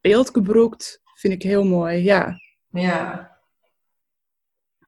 beeld 0.01 0.29
gebruikt. 0.29 1.01
Vind 1.13 1.33
ik 1.33 1.43
heel 1.43 1.63
mooi, 1.63 2.03
ja. 2.03 2.39
Ja. 2.69 3.29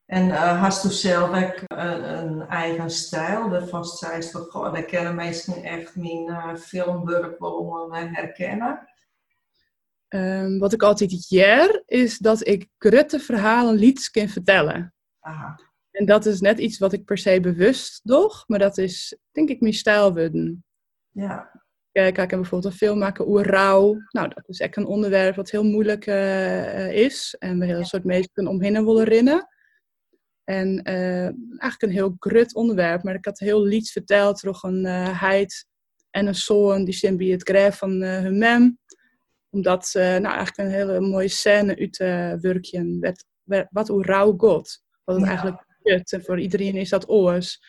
En 0.05 0.29
hast 0.57 0.85
u 0.85 0.89
zelf 0.89 1.43
ook 1.43 1.61
een, 1.67 2.41
eigen 2.41 2.89
stijl? 2.89 3.49
Waarvan 3.49 3.85
zei 3.85 4.21
goh, 4.21 4.73
daar 4.73 4.83
kennen 4.83 5.15
mensen 5.15 5.63
echt 5.63 5.95
mijn 5.95 6.57
filmwerk 6.57 7.39
wel 7.39 7.87
herkennen. 7.91 8.87
Um, 10.15 10.59
wat 10.59 10.73
ik 10.73 10.83
altijd 10.83 11.29
jaar 11.29 11.81
is 11.85 12.17
dat 12.17 12.47
ik 12.47 12.67
grutte 12.77 13.19
verhalen 13.19 13.75
liedjes 13.75 14.09
kan 14.09 14.27
vertellen. 14.27 14.93
Aha. 15.19 15.59
En 15.91 16.05
dat 16.05 16.25
is 16.25 16.39
net 16.39 16.59
iets 16.59 16.77
wat 16.77 16.93
ik 16.93 17.05
per 17.05 17.17
se 17.17 17.39
bewust 17.39 17.99
doe, 18.03 18.43
maar 18.47 18.59
dat 18.59 18.77
is 18.77 19.17
denk 19.31 19.49
ik 19.49 19.61
mijn 19.61 19.73
stijl 19.73 20.13
worden. 20.13 20.65
Ja. 21.09 21.61
Kijk, 21.91 22.17
ik 22.17 22.29
heb 22.29 22.39
bijvoorbeeld 22.39 22.73
een 22.73 22.79
film 22.79 22.97
maken 22.97 23.27
over 23.27 23.45
rouw. 23.47 23.97
Nou, 24.09 24.27
dat 24.27 24.49
is 24.49 24.59
echt 24.59 24.77
een 24.77 24.85
onderwerp 24.85 25.35
wat 25.35 25.51
heel 25.51 25.63
moeilijk 25.63 26.07
uh, 26.07 26.91
is. 26.91 27.35
En 27.39 27.59
we 27.59 27.65
heel 27.65 27.77
een 27.77 27.85
soort 27.85 28.03
mensen 28.03 28.47
omheen 28.47 28.85
willen 28.85 29.03
rennen. 29.03 29.47
En 30.43 30.89
uh, 30.89 31.23
eigenlijk 31.25 31.81
een 31.81 31.91
heel 31.91 32.15
grut 32.19 32.55
onderwerp. 32.55 33.03
Maar 33.03 33.15
ik 33.15 33.25
had 33.25 33.39
heel 33.39 33.63
lieds 33.63 33.91
verteld 33.91 34.41
door 34.41 34.59
een 34.61 34.85
uh, 34.85 35.21
heid 35.21 35.65
en 36.09 36.27
een 36.27 36.35
zoon 36.35 36.85
die 36.85 36.93
zijn 36.93 37.17
bij 37.17 37.27
het 37.27 37.49
graf 37.49 37.77
van 37.77 38.01
hun 38.01 38.37
mem. 38.37 38.79
Omdat 39.53 39.91
nou, 39.93 40.25
eigenlijk 40.25 40.57
een 40.57 40.69
hele 40.69 40.99
mooie 40.99 41.27
scène 41.27 41.77
uit 41.77 41.99
uh, 41.99 42.33
werkje 42.41 42.97
werd, 42.99 43.25
werd, 43.43 43.67
wat 43.71 43.87
hoe 43.87 44.03
rouw 44.03 44.33
god. 44.37 44.83
Wat 45.03 45.15
het 45.15 45.25
ja. 45.25 45.29
eigenlijk 45.29 45.65
is. 45.81 46.11
En 46.11 46.23
voor 46.23 46.39
iedereen 46.39 46.75
is 46.75 46.89
dat 46.89 47.09
oors. 47.09 47.61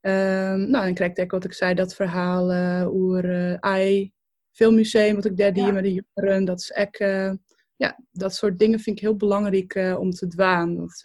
Um, 0.00 0.70
nou, 0.70 0.84
dan 0.84 0.94
krijg 0.94 1.12
ik 1.12 1.30
wat 1.30 1.44
ik 1.44 1.52
zei, 1.52 1.74
dat 1.74 1.94
verhaal 1.94 2.52
uh, 2.52 2.88
over 2.88 3.56
AI 3.60 4.12
Filmmuseum, 4.52 5.14
wat 5.14 5.24
ik 5.24 5.36
daar 5.36 5.52
die 5.52 5.66
ja. 5.66 5.72
met 5.72 5.82
de 5.82 6.02
jongeren. 6.14 6.44
Dat 6.44 6.60
is 6.60 6.70
echt, 6.70 7.00
uh, 7.00 7.32
ja, 7.76 7.98
dat 8.10 8.34
soort 8.34 8.58
dingen 8.58 8.80
vind 8.80 8.96
ik 8.96 9.02
heel 9.02 9.16
belangrijk 9.16 9.74
uh, 9.74 9.98
om 9.98 10.10
te 10.10 10.26
dwaan. 10.26 10.76
Dat 10.76 10.96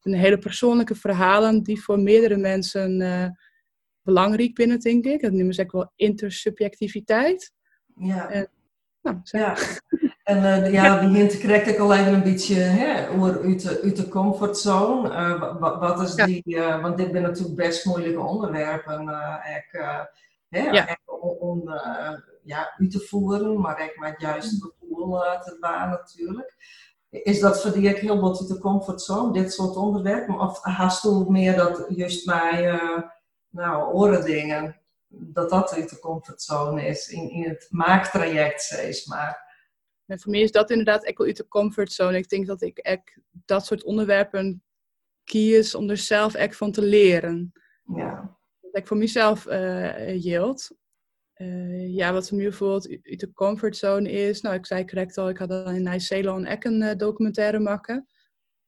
zijn 0.00 0.14
hele 0.14 0.38
persoonlijke 0.38 0.94
verhalen 0.94 1.62
die 1.62 1.82
voor 1.82 1.98
meerdere 1.98 2.36
mensen 2.36 2.98
belangrijk 4.02 4.54
binnen, 4.54 4.80
denk 4.80 5.04
ik. 5.04 5.20
Dat 5.20 5.32
noemen 5.32 5.54
ze 5.54 5.62
ook 5.62 5.72
wel 5.72 5.92
intersubjectiviteit. 5.96 7.52
Ja. 7.94 8.30
En, 8.30 8.48
nou, 9.02 9.18
ja. 9.22 9.56
En 10.24 10.36
uh, 10.36 10.72
ja, 10.72 11.00
die 11.00 11.16
hint 11.16 11.38
krijg 11.38 11.66
ik 11.66 11.78
al 11.78 11.94
even 11.94 12.12
een 12.12 12.22
beetje 12.22 12.54
hè, 12.54 13.10
over 13.10 13.42
uit, 13.42 13.62
de, 13.62 13.80
uit 13.82 13.96
de 13.96 14.08
comfortzone. 14.08 15.08
Uh, 15.08 15.60
wat, 15.60 15.78
wat, 15.78 16.00
is 16.00 16.14
ja. 16.14 16.26
die, 16.26 16.42
uh, 16.46 16.82
want 16.82 16.96
dit 16.96 17.08
zijn 17.10 17.22
natuurlijk 17.22 17.56
best 17.56 17.84
moeilijke 17.84 18.20
onderwerpen 18.20 19.00
ik, 19.56 19.80
hè, 20.48 20.70
ja. 20.70 20.98
om, 21.04 21.36
om 21.38 21.70
ja, 22.42 22.74
uit 22.78 22.90
te 22.90 23.00
voeren, 23.00 23.60
maar 23.60 23.84
ik 23.84 23.98
met 23.98 24.20
juist 24.20 24.50
het 24.50 24.72
gevoel 24.78 25.20
te 25.20 25.56
baan 25.60 25.90
natuurlijk. 25.90 26.54
Is 27.10 27.40
dat 27.40 27.62
voor 27.62 27.72
die 27.72 27.90
ook 27.90 28.00
heel 28.00 28.20
wat 28.20 28.40
uit 28.40 28.48
de 28.48 28.58
comfortzone, 28.58 29.32
dit 29.32 29.52
soort 29.52 29.76
onderwerpen? 29.76 30.40
Of 30.40 30.62
haast 30.62 31.04
u 31.04 31.24
meer 31.28 31.56
dat 31.56 31.84
juist 31.88 32.26
bij 32.26 32.80
nou, 33.50 33.92
oren 33.92 34.24
dingen, 34.24 34.79
dat 35.12 35.50
dat 35.50 35.72
uit 35.72 35.90
de 35.90 35.98
comfortzone 35.98 36.86
is 36.86 37.08
in, 37.08 37.30
in 37.30 37.48
het 37.48 37.66
maaktraject, 37.70 38.62
zeg 38.62 39.06
maar? 39.06 39.48
En 40.06 40.20
voor 40.20 40.30
mij 40.30 40.40
is 40.40 40.52
dat 40.52 40.70
inderdaad 40.70 41.04
echt 41.04 41.18
wel 41.18 41.26
uit 41.26 41.36
de 41.36 41.48
comfortzone. 41.48 42.16
Ik 42.16 42.28
denk 42.28 42.46
dat 42.46 42.62
ik 42.62 42.78
echt 42.78 43.18
dat 43.30 43.66
soort 43.66 43.84
onderwerpen 43.84 44.62
kies 45.24 45.74
om 45.74 45.90
er 45.90 45.96
zelf 45.96 46.34
echt 46.34 46.56
van 46.56 46.72
te 46.72 46.82
leren. 46.82 47.52
Ja. 47.94 48.38
Dat 48.60 48.76
ik 48.76 48.86
voor 48.86 48.96
mezelf 48.96 49.46
uh, 49.46 49.94
hield. 50.06 50.70
Uh, 51.36 51.94
ja, 51.94 52.12
wat 52.12 52.28
voor 52.28 52.36
mij 52.36 52.48
bijvoorbeeld 52.48 52.88
uit 52.88 53.20
de 53.20 53.32
comfortzone 53.32 54.10
is. 54.10 54.40
Nou, 54.40 54.54
ik 54.54 54.66
zei 54.66 54.84
correct 54.84 55.18
al, 55.18 55.28
ik 55.28 55.38
had 55.38 55.48
dan 55.48 55.74
in 55.74 55.82
Nieuw-Zeeland 55.82 56.48
ook 56.48 56.64
een 56.64 56.82
uh, 56.82 56.94
documentaire 56.96 57.58
maken. 57.58 58.08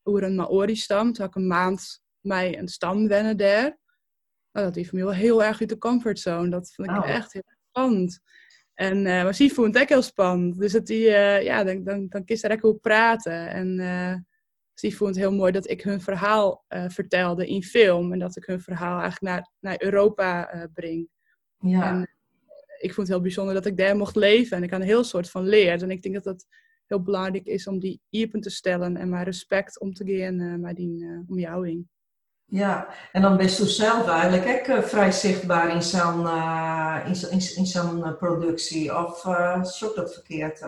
Over 0.03 0.23
een 0.23 0.35
Maori-stam. 0.35 1.13
Toen 1.13 1.25
had 1.25 1.35
ik 1.35 1.41
een 1.41 1.47
maand 1.47 2.01
mij 2.19 2.57
een 2.57 2.67
stam 2.67 3.07
wennen 3.07 3.37
daar. 3.37 3.77
Nou, 4.53 4.71
dat 4.71 4.85
voor 4.85 4.97
mij 4.97 5.03
wel 5.03 5.13
heel 5.13 5.43
erg 5.43 5.59
uit 5.59 5.69
de 5.69 5.77
comfortzone. 5.77 6.49
Dat 6.49 6.73
vond 6.73 6.89
ik 6.89 6.97
oh. 6.97 7.09
echt 7.09 7.33
heel 7.33 7.43
spannend. 7.69 8.19
En, 8.73 8.97
uh, 8.97 9.23
maar 9.23 9.35
ze 9.35 9.49
vond 9.49 9.87
heel 9.89 10.01
spannend. 10.01 10.59
Dus 10.59 10.71
dat 10.71 10.85
die, 10.85 11.05
uh, 11.05 11.41
ja, 11.41 11.63
dan, 11.63 11.83
dan, 11.83 12.07
dan 12.07 12.25
kies 12.25 12.43
er 12.43 12.49
lekker 12.49 12.69
op 12.69 12.81
praten. 12.81 13.49
En 13.49 13.79
uh, 13.79 14.15
ze 14.73 14.91
vond 14.91 15.09
het 15.09 15.19
heel 15.19 15.33
mooi 15.33 15.51
dat 15.51 15.69
ik 15.69 15.81
hun 15.81 16.01
verhaal 16.01 16.65
vertelde 16.87 17.47
in 17.47 17.63
film. 17.63 18.13
En 18.13 18.19
dat 18.19 18.35
ik 18.35 18.45
hun 18.45 18.61
verhaal 18.61 19.01
eigenlijk 19.01 19.21
naar, 19.21 19.51
naar 19.59 19.83
Europa 19.83 20.69
breng. 20.73 21.09
Ja. 21.59 21.89
En 21.89 22.09
ik 22.79 22.93
vond 22.93 23.07
het 23.07 23.15
heel 23.15 23.21
bijzonder 23.21 23.53
dat 23.53 23.65
ik 23.65 23.77
daar 23.77 23.95
mocht 23.95 24.15
leven. 24.15 24.57
En 24.57 24.63
ik 24.63 24.71
had 24.71 24.79
een 24.79 24.85
heel 24.85 25.03
soort 25.03 25.29
van 25.29 25.47
leer. 25.47 25.81
En 25.81 25.91
ik 25.91 26.01
denk 26.01 26.15
dat 26.15 26.25
het 26.25 26.45
heel 26.85 27.01
belangrijk 27.01 27.45
is 27.45 27.67
om 27.67 27.79
die 27.79 28.01
iepen 28.09 28.41
te 28.41 28.49
stellen. 28.49 28.97
En 28.97 29.09
maar 29.09 29.23
respect 29.23 29.79
om 29.79 29.93
te 29.93 30.05
gaan 30.05 30.61
met 30.61 30.75
die 30.75 31.23
omjouwing. 31.27 31.87
Ja, 32.45 32.87
en 33.11 33.21
dan 33.21 33.37
best 33.37 33.59
u 33.59 33.65
zelf 33.65 34.07
eigenlijk 34.07 34.69
ook 34.69 34.83
vrij 34.83 35.11
zichtbaar 35.11 35.75
in 35.75 35.83
zo'n 35.83 36.21
uh, 36.21 36.99
in, 37.05 37.31
in, 37.31 37.55
in 37.55 37.65
zo'n 37.65 38.17
productie. 38.17 38.97
Of 38.97 39.25
uh, 39.25 39.63
zoek 39.63 39.95
dat 39.95 40.13
verkeerd? 40.13 40.61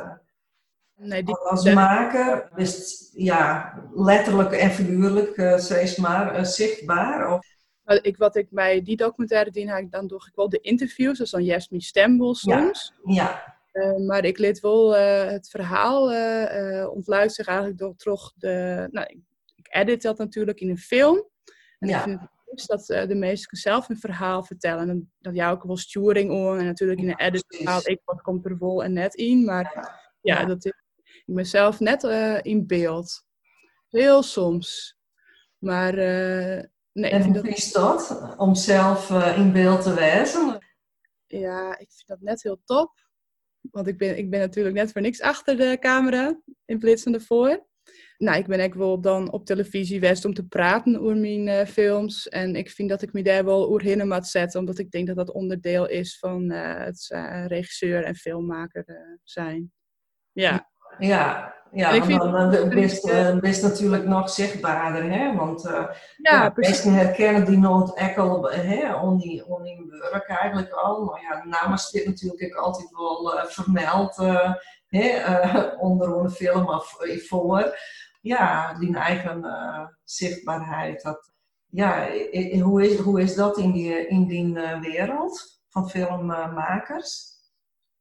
Nee, 0.96 1.24
die 1.24 1.36
Als 1.36 1.74
maker 1.74 2.50
is 2.55 3.10
ja, 3.13 3.74
letterlijk 3.94 4.51
en 4.51 4.72
figuurlijk, 4.72 5.38
uh, 5.38 5.58
zeg 5.58 5.98
maar, 5.98 6.46
zichtbaar? 6.46 7.34
Of? 7.34 7.46
Ik, 8.01 8.17
wat 8.17 8.36
ik 8.36 8.48
bij 8.50 8.82
die 8.82 8.98
documentaire 8.98 9.51
dien, 9.51 9.88
dan 9.89 10.08
doe 10.08 10.25
ik 10.27 10.36
wel 10.36 10.50
de 10.50 10.60
interviews, 10.60 11.17
dus 11.17 11.29
dan 11.29 11.44
juist 11.44 11.70
mijn 11.70 11.82
stembol 11.82 12.36
soms. 12.36 12.94
Ja. 13.03 13.13
ja. 13.13 13.55
Uh, 13.75 14.08
maar 14.08 14.25
ik 14.25 14.38
leed 14.38 14.60
wel 14.60 14.96
uh, 14.96 15.25
het 15.25 15.50
verhaal 15.50 16.13
uh, 16.13 16.89
ontluidt 16.89 17.34
zich 17.34 17.48
eigenlijk 17.48 17.77
door 17.77 17.96
toch 17.96 18.34
de. 18.36 18.88
Nou, 18.91 19.08
ik 19.55 19.67
edit 19.70 20.01
dat 20.01 20.17
natuurlijk 20.17 20.60
in 20.60 20.70
een 20.70 20.77
film. 20.77 21.27
En 21.89 21.92
ja. 21.92 21.98
ik 21.98 22.04
vind 22.46 22.68
het 22.70 22.88
dat 22.88 23.10
de 23.10 23.15
mensen 23.15 23.58
zelf 23.58 23.89
een 23.89 23.98
verhaal 23.98 24.44
vertellen. 24.44 24.89
En 24.89 25.13
dat 25.20 25.36
jou 25.36 25.56
ook 25.56 25.63
wel 25.63 25.77
sturing 25.77 26.32
on. 26.32 26.58
En 26.58 26.65
natuurlijk 26.65 27.00
in 27.00 27.10
een 27.10 27.20
edit 27.20 27.46
bepaalt 27.48 27.88
ik 27.88 28.01
wat 28.06 28.22
komt 28.22 28.46
er 28.46 28.58
vol 28.58 28.84
en 28.84 28.94
net 28.94 29.15
in. 29.15 29.46
Maar 29.46 29.72
ja, 30.22 30.39
ja 30.39 30.46
dat 30.46 30.65
is, 30.65 30.74
ik 31.25 31.36
ben 31.36 31.46
zelf 31.46 31.80
net 31.80 32.04
in 32.44 32.68
beeld. 32.68 33.24
Heel 33.89 34.24
soms. 34.24 34.98
Maar 35.58 35.94
nee. 36.92 37.12
En 37.12 37.38
hoe 37.38 37.50
is 37.50 37.72
dat? 37.72 38.34
Om 38.38 38.56
zelf 38.56 39.10
in 39.36 39.51
beeld 39.51 39.82
te 39.82 39.94
wezen? 39.94 40.60
Ja, 41.27 41.77
ik 41.77 41.92
vind 41.92 42.08
dat 42.08 42.22
net 42.22 42.44
heel 42.44 42.62
top. 42.65 43.04
Want 43.72 43.88
ik 43.88 43.98
ben, 43.98 44.18
ik 44.18 44.30
ben 44.30 44.39
natuurlijk 44.39 44.75
net 44.75 44.92
voor 44.92 45.01
niks 45.01 45.22
achter 45.22 45.58
de 45.58 45.77
camera 45.80 46.39
in 46.65 46.80
plaats 46.80 47.04
van 47.04 47.13
ervoor. 47.13 47.65
Nou, 48.18 48.38
ik 48.38 48.48
ben 48.48 48.60
ook 48.60 48.74
wel 48.74 49.02
dan 49.02 49.32
op 49.32 49.46
televisie 49.46 50.00
geweest 50.00 50.26
om 50.26 50.34
te 50.34 50.48
praten 50.48 51.00
over 51.00 51.18
mijn 51.18 51.48
uh, 51.48 51.66
films. 51.66 52.28
En 52.28 52.56
ik 52.56 52.70
vind 52.70 52.90
dat 52.90 53.02
ik 53.02 53.14
me 53.14 53.24
daar 53.24 53.46
wel 53.46 53.72
oer 53.72 54.08
moet 54.08 54.28
zetten, 54.28 54.60
omdat 54.60 54.80
ik 54.80 54.92
denk 54.92 55.08
dat 55.08 55.16
dat 55.16 55.32
onderdeel 55.32 55.88
is 55.88 56.20
van 56.20 56.52
uh, 56.52 56.78
het 56.78 57.10
uh, 57.14 57.46
regisseur 57.46 58.04
en 58.04 58.16
filmmaker 58.16 58.86
zijn. 59.24 59.72
Ja. 60.32 60.70
Ja, 60.98 61.54
ja 61.72 61.90
ik 61.90 62.04
vind 62.04 62.22
dan 62.22 62.70
best, 62.70 63.12
best 63.40 63.62
natuurlijk 63.62 64.06
nog 64.06 64.30
zichtbaarder, 64.30 65.12
hè? 65.12 65.36
Want 65.36 65.62
ja, 65.62 65.96
ja, 66.18 66.52
mensen 66.56 66.94
herkennen 66.94 67.46
die 67.46 67.58
nood 67.58 67.98
echt 67.98 68.18
al 68.18 68.52
hè, 68.52 69.18
die, 69.18 69.44
werk 70.12 70.28
eigenlijk 70.28 70.72
al. 70.72 71.04
Maar 71.04 71.22
ja, 71.22 71.42
de 71.42 71.48
naam 71.48 71.74
is 71.74 72.06
natuurlijk 72.06 72.56
altijd 72.56 72.90
wel 72.92 73.40
vermeld 73.48 74.16
hè, 74.88 75.22
onder 75.88 76.18
een 76.18 76.30
film 76.30 76.70
of 76.70 76.96
voor 77.28 77.76
ja, 78.25 78.74
die 78.74 78.96
eigen 78.96 79.46
uh, 79.46 79.88
zichtbaarheid. 80.03 81.01
Dat, 81.01 81.32
ja, 81.70 82.10
hoe 82.62 82.89
is, 82.89 82.98
hoe 82.98 83.22
is 83.22 83.36
dat 83.36 83.58
in 83.58 83.72
die, 83.72 84.08
in 84.08 84.27
die 84.27 84.46
uh, 84.46 84.79
wereld 84.79 85.62
van 85.70 85.89
filmmakers? 85.89 87.34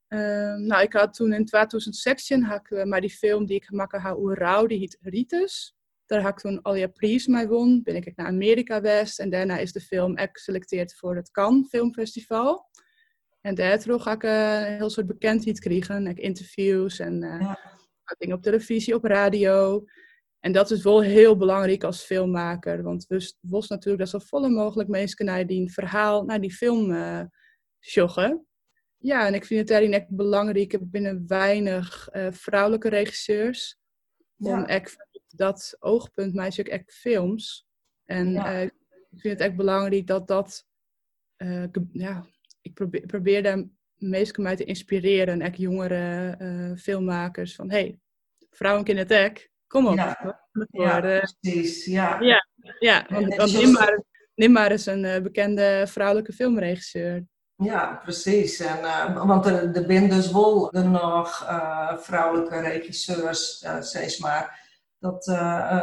Uh, 0.08 0.54
nou, 0.54 0.82
ik 0.82 0.92
had 0.92 1.14
toen 1.14 1.32
in 1.32 1.44
2016 1.44 2.42
had 2.42 2.70
ik, 2.70 2.84
maar 2.84 3.00
die 3.00 3.10
film 3.10 3.46
die 3.46 3.56
ik 3.56 3.64
gemaakt 3.64 3.92
had 3.92 4.16
over 4.16 4.38
rouw, 4.38 4.66
die 4.66 4.78
heet 4.78 4.98
Ritus. 5.00 5.76
Daar 6.06 6.22
had 6.22 6.30
ik 6.30 6.38
toen 6.38 6.62
al 6.62 6.74
je 6.74 6.88
prijs 6.88 7.26
mee 7.26 7.48
won. 7.48 7.82
Ben 7.82 7.96
ik 7.96 8.16
naar 8.16 8.26
Amerika 8.26 8.74
geweest 8.74 9.18
en 9.18 9.30
daarna 9.30 9.58
is 9.58 9.72
de 9.72 9.80
film 9.80 10.18
geselecteerd 10.18 10.94
voor 10.94 11.16
het 11.16 11.30
Cannes 11.30 11.68
Filmfestival. 11.68 12.70
En 13.40 13.54
daardoor 13.54 14.00
ga 14.00 14.12
ik 14.12 14.22
een 14.22 14.76
heel 14.76 14.90
soort 14.90 15.06
bekendheid 15.06 15.60
krijgen. 15.60 16.06
Ik 16.06 16.18
interviews 16.18 16.98
en 16.98 17.20
ja. 17.20 17.58
dingen 18.18 18.36
op 18.36 18.42
televisie, 18.42 18.94
op 18.94 19.04
radio. 19.04 19.84
En 20.44 20.52
dat 20.52 20.70
is 20.70 20.82
wel 20.82 21.02
heel 21.02 21.36
belangrijk 21.36 21.84
als 21.84 22.02
filmmaker. 22.02 22.82
Want 22.82 23.06
we 23.06 23.34
was 23.40 23.68
natuurlijk 23.68 23.98
dat 23.98 24.08
zo 24.08 24.26
volle 24.28 24.48
mogelijk 24.48 24.88
mensen 24.88 25.24
naar 25.24 25.46
die 25.46 25.72
verhaal, 25.72 26.24
naar 26.24 26.40
die 26.40 26.52
film 26.52 26.90
uh, 26.90 27.22
joggen. 27.78 28.46
Ja, 28.96 29.26
en 29.26 29.34
ik 29.34 29.44
vind 29.44 29.60
het 29.60 29.68
daarin 29.68 29.92
echt 29.92 30.08
belangrijk. 30.08 30.64
Ik 30.64 30.72
heb 30.72 30.80
binnen 30.84 31.24
weinig 31.26 32.08
uh, 32.12 32.26
vrouwelijke 32.30 32.88
regisseurs. 32.88 33.78
Ja. 34.36 34.58
Om 34.58 34.64
echt 34.64 34.96
dat 35.28 35.76
oogpunt, 35.78 36.34
mij 36.34 36.52
ook 36.58 36.68
echt 36.68 36.92
films. 36.92 37.66
En 38.04 38.32
ja. 38.32 38.54
uh, 38.54 38.62
ik 38.62 39.20
vind 39.20 39.38
het 39.38 39.48
echt 39.48 39.56
belangrijk 39.56 40.06
dat 40.06 40.28
dat. 40.28 40.66
ja, 41.92 42.26
ik 42.60 42.74
probeer, 42.74 43.06
probeer 43.06 43.42
daar 43.42 43.64
meesten 43.94 44.42
mij 44.42 44.56
te 44.56 44.64
inspireren. 44.64 45.40
Echt 45.40 45.56
jongere 45.56 46.76
filmmakers. 46.78 47.54
Van 47.54 47.70
hey, 47.70 47.98
vrouwen 48.50 48.84
in 48.84 48.96
het 48.96 49.10
Kom 49.74 49.86
op. 49.86 49.94
Ja, 49.94 50.38
ja 50.70 51.00
precies. 51.00 51.84
Ja, 51.84 52.20
ja, 52.20 52.46
ja 52.78 53.06
want, 53.08 53.34
want 53.34 53.52
neem, 53.52 53.72
maar, 53.72 54.02
neem 54.34 54.52
maar 54.52 54.70
eens 54.70 54.86
een 54.86 55.04
uh, 55.04 55.22
bekende 55.22 55.84
vrouwelijke 55.88 56.32
filmregisseur. 56.32 57.24
Ja, 57.56 58.00
precies. 58.02 58.60
En, 58.60 58.78
uh, 58.78 59.26
want 59.26 59.46
er, 59.46 59.76
er 59.76 59.84
zijn 59.86 60.08
dus 60.08 60.32
wel 60.32 60.70
nog 60.72 61.42
uh, 61.42 61.96
vrouwelijke 61.96 62.60
regisseurs, 62.60 63.62
uh, 63.62 63.80
zeg 63.80 64.18
maar. 64.18 64.68
Dat, 64.98 65.24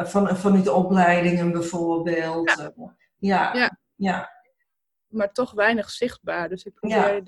van, 0.09 0.37
vanuit 0.37 0.63
de 0.63 0.73
opleidingen 0.73 1.51
bijvoorbeeld. 1.51 2.71
Ja. 3.17 3.53
ja. 3.53 3.53
ja. 3.53 3.79
ja. 3.95 4.29
Maar 5.07 5.31
toch 5.31 5.51
weinig 5.51 5.89
zichtbaar. 5.89 6.49
Dus 6.49 6.63
ik 6.63 6.73
probeer... 6.73 7.23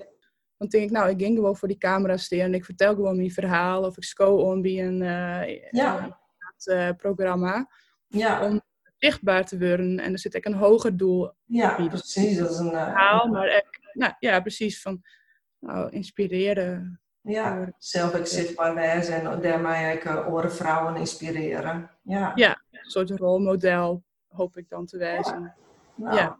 Dan 0.56 0.68
denk 0.68 0.84
ik, 0.84 0.90
nou, 0.90 1.10
ik 1.10 1.20
ging 1.20 1.36
gewoon 1.36 1.56
voor 1.56 1.68
die 1.68 1.78
camera 1.78 2.16
staan 2.16 2.38
en 2.38 2.54
ik 2.54 2.64
vertel 2.64 2.94
gewoon 2.94 3.16
mijn 3.16 3.30
verhaal. 3.30 3.82
Of 3.82 3.96
ik 3.96 4.04
sco 4.04 4.26
om 4.26 4.62
bij 4.62 4.86
een... 4.86 4.98
ja 5.70 6.22
uh, 6.64 6.90
programma. 6.96 7.68
Ja. 8.06 8.44
Om 8.46 8.62
zichtbaar 8.98 9.44
te 9.44 9.58
worden. 9.58 10.00
En 10.00 10.12
er 10.12 10.18
zit 10.18 10.36
ook 10.36 10.44
een 10.44 10.54
hoger 10.54 10.96
doel. 10.96 11.30
Ja, 11.44 11.74
precies. 11.74 12.38
Dat 12.38 12.50
is 12.50 12.58
een 12.58 12.72
uh, 12.72 13.24
maar 13.24 13.46
ik, 13.46 13.80
nou, 13.92 14.12
ja, 14.18 14.40
precies. 14.40 14.80
Van 14.80 15.02
nou, 15.58 15.90
inspireren. 15.90 17.00
Ja, 17.20 17.72
zelf 17.78 18.14
ook 18.14 18.26
zichtbaar 18.26 19.02
zijn 19.04 19.26
en 19.26 19.40
daarmee 19.40 19.96
ook 19.96 20.06
andere 20.06 20.50
vrouwen 20.50 20.96
inspireren. 20.96 21.90
Ja. 22.02 22.32
ja, 22.34 22.62
een 22.70 22.90
soort 22.90 23.10
rolmodel 23.10 24.04
hoop 24.28 24.56
ik 24.56 24.68
dan 24.68 24.86
te 24.86 24.98
wijzen. 24.98 25.42
Ja. 25.42 25.54
Nou, 25.94 26.16
ja. 26.16 26.38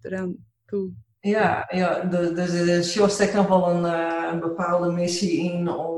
eraan 0.00 0.36
toe. 0.64 0.92
Ja, 1.20 1.68
ja 1.68 2.02
dus 2.04 2.50
er 2.50 3.10
zit 3.10 3.34
nog 3.34 3.48
wel 3.48 3.70
een, 3.70 3.84
een 4.32 4.40
bepaalde 4.40 4.92
missie 4.92 5.52
in 5.52 5.68
om 5.68 5.93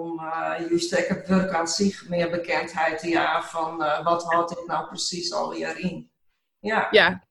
juist 0.69 1.09
het 1.09 1.27
werk 1.27 1.53
aan 1.53 1.69
zich 1.69 2.09
meer 2.09 2.31
bekendheid 2.31 3.03
ja, 3.03 3.43
van 3.43 3.83
uh, 3.83 4.05
wat 4.05 4.25
houdt 4.25 4.55
dit 4.55 4.67
nou 4.67 4.87
precies 4.87 5.33
alweer 5.33 5.79
in. 5.79 6.11
Ja. 6.59 6.89
Ja, 6.91 7.27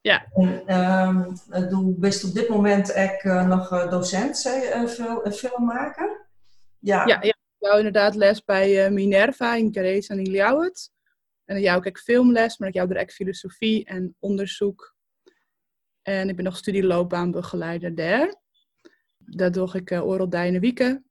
ja. 0.00 0.26
En, 0.32 0.80
um, 0.80 1.68
doe 1.68 1.94
best 1.98 2.24
op 2.24 2.34
dit 2.34 2.48
moment 2.48 2.96
ik 2.96 3.24
uh, 3.24 3.46
nog 3.46 3.88
docent, 3.88 4.38
zei 4.38 4.84
uh, 4.84 5.32
filmmaker? 5.32 6.26
Ja. 6.78 7.06
Ja, 7.06 7.18
ja, 7.22 7.34
ik 7.58 7.66
hou 7.66 7.76
inderdaad 7.76 8.14
les 8.14 8.44
bij 8.44 8.90
Minerva 8.90 9.54
in 9.54 9.72
Grace 9.72 10.12
en 10.12 10.18
in 10.18 10.30
Ljouwert. 10.30 10.90
En 11.44 11.60
jou 11.60 11.82
ik 11.84 11.98
filmles, 11.98 12.58
maar 12.58 12.68
ik 12.68 12.74
jou 12.74 12.98
ook 12.98 13.12
filosofie 13.12 13.84
en 13.84 14.16
onderzoek. 14.18 14.94
En 16.02 16.28
ik 16.28 16.36
ben 16.36 16.44
nog 16.44 16.56
studieloopbaanbegeleider 16.56 17.94
daar. 17.94 18.34
Dat 19.18 19.54
doe 19.54 19.70
ik 19.72 19.90
uh, 19.90 20.06
Oral 20.06 20.28
Wieken 20.60 21.06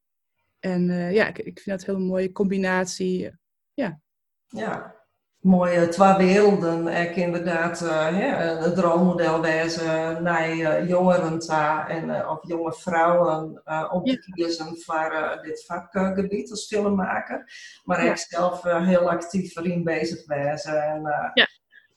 en 0.66 0.90
uh, 0.90 1.14
ja, 1.14 1.28
ik, 1.28 1.38
ik, 1.38 1.60
vind 1.60 1.80
dat 1.80 1.88
een 1.88 1.96
hele 1.96 2.08
mooie 2.08 2.32
combinatie. 2.32 3.32
Ja. 3.74 4.00
Ja, 4.48 4.96
mooie 5.40 5.88
twee 5.88 6.16
werelden. 6.16 6.88
Ik 6.88 7.16
inderdaad 7.16 7.82
uh, 7.82 8.60
het 8.64 8.78
rolmodel 8.78 9.42
wijzen 9.42 10.24
naar 10.24 10.56
uh, 10.56 10.88
jongeren 10.90 11.40
en, 11.88 12.28
of 12.28 12.48
jonge 12.48 12.74
vrouwen 12.74 13.62
om 13.92 14.04
te 14.04 14.32
kiezen 14.34 14.78
voor 14.78 15.40
dit 15.42 15.66
vakgebied 15.66 16.52
als 16.52 16.68
filmmaker. 16.68 17.52
Maar 17.84 18.04
ja. 18.04 18.12
ik 18.12 18.18
zelf 18.18 18.64
heel 18.64 19.10
actief 19.10 19.56
erin 19.56 19.84
bezig 19.84 20.26
wijzen. 20.26 20.84
En, 20.84 21.02
ja. 21.34 21.48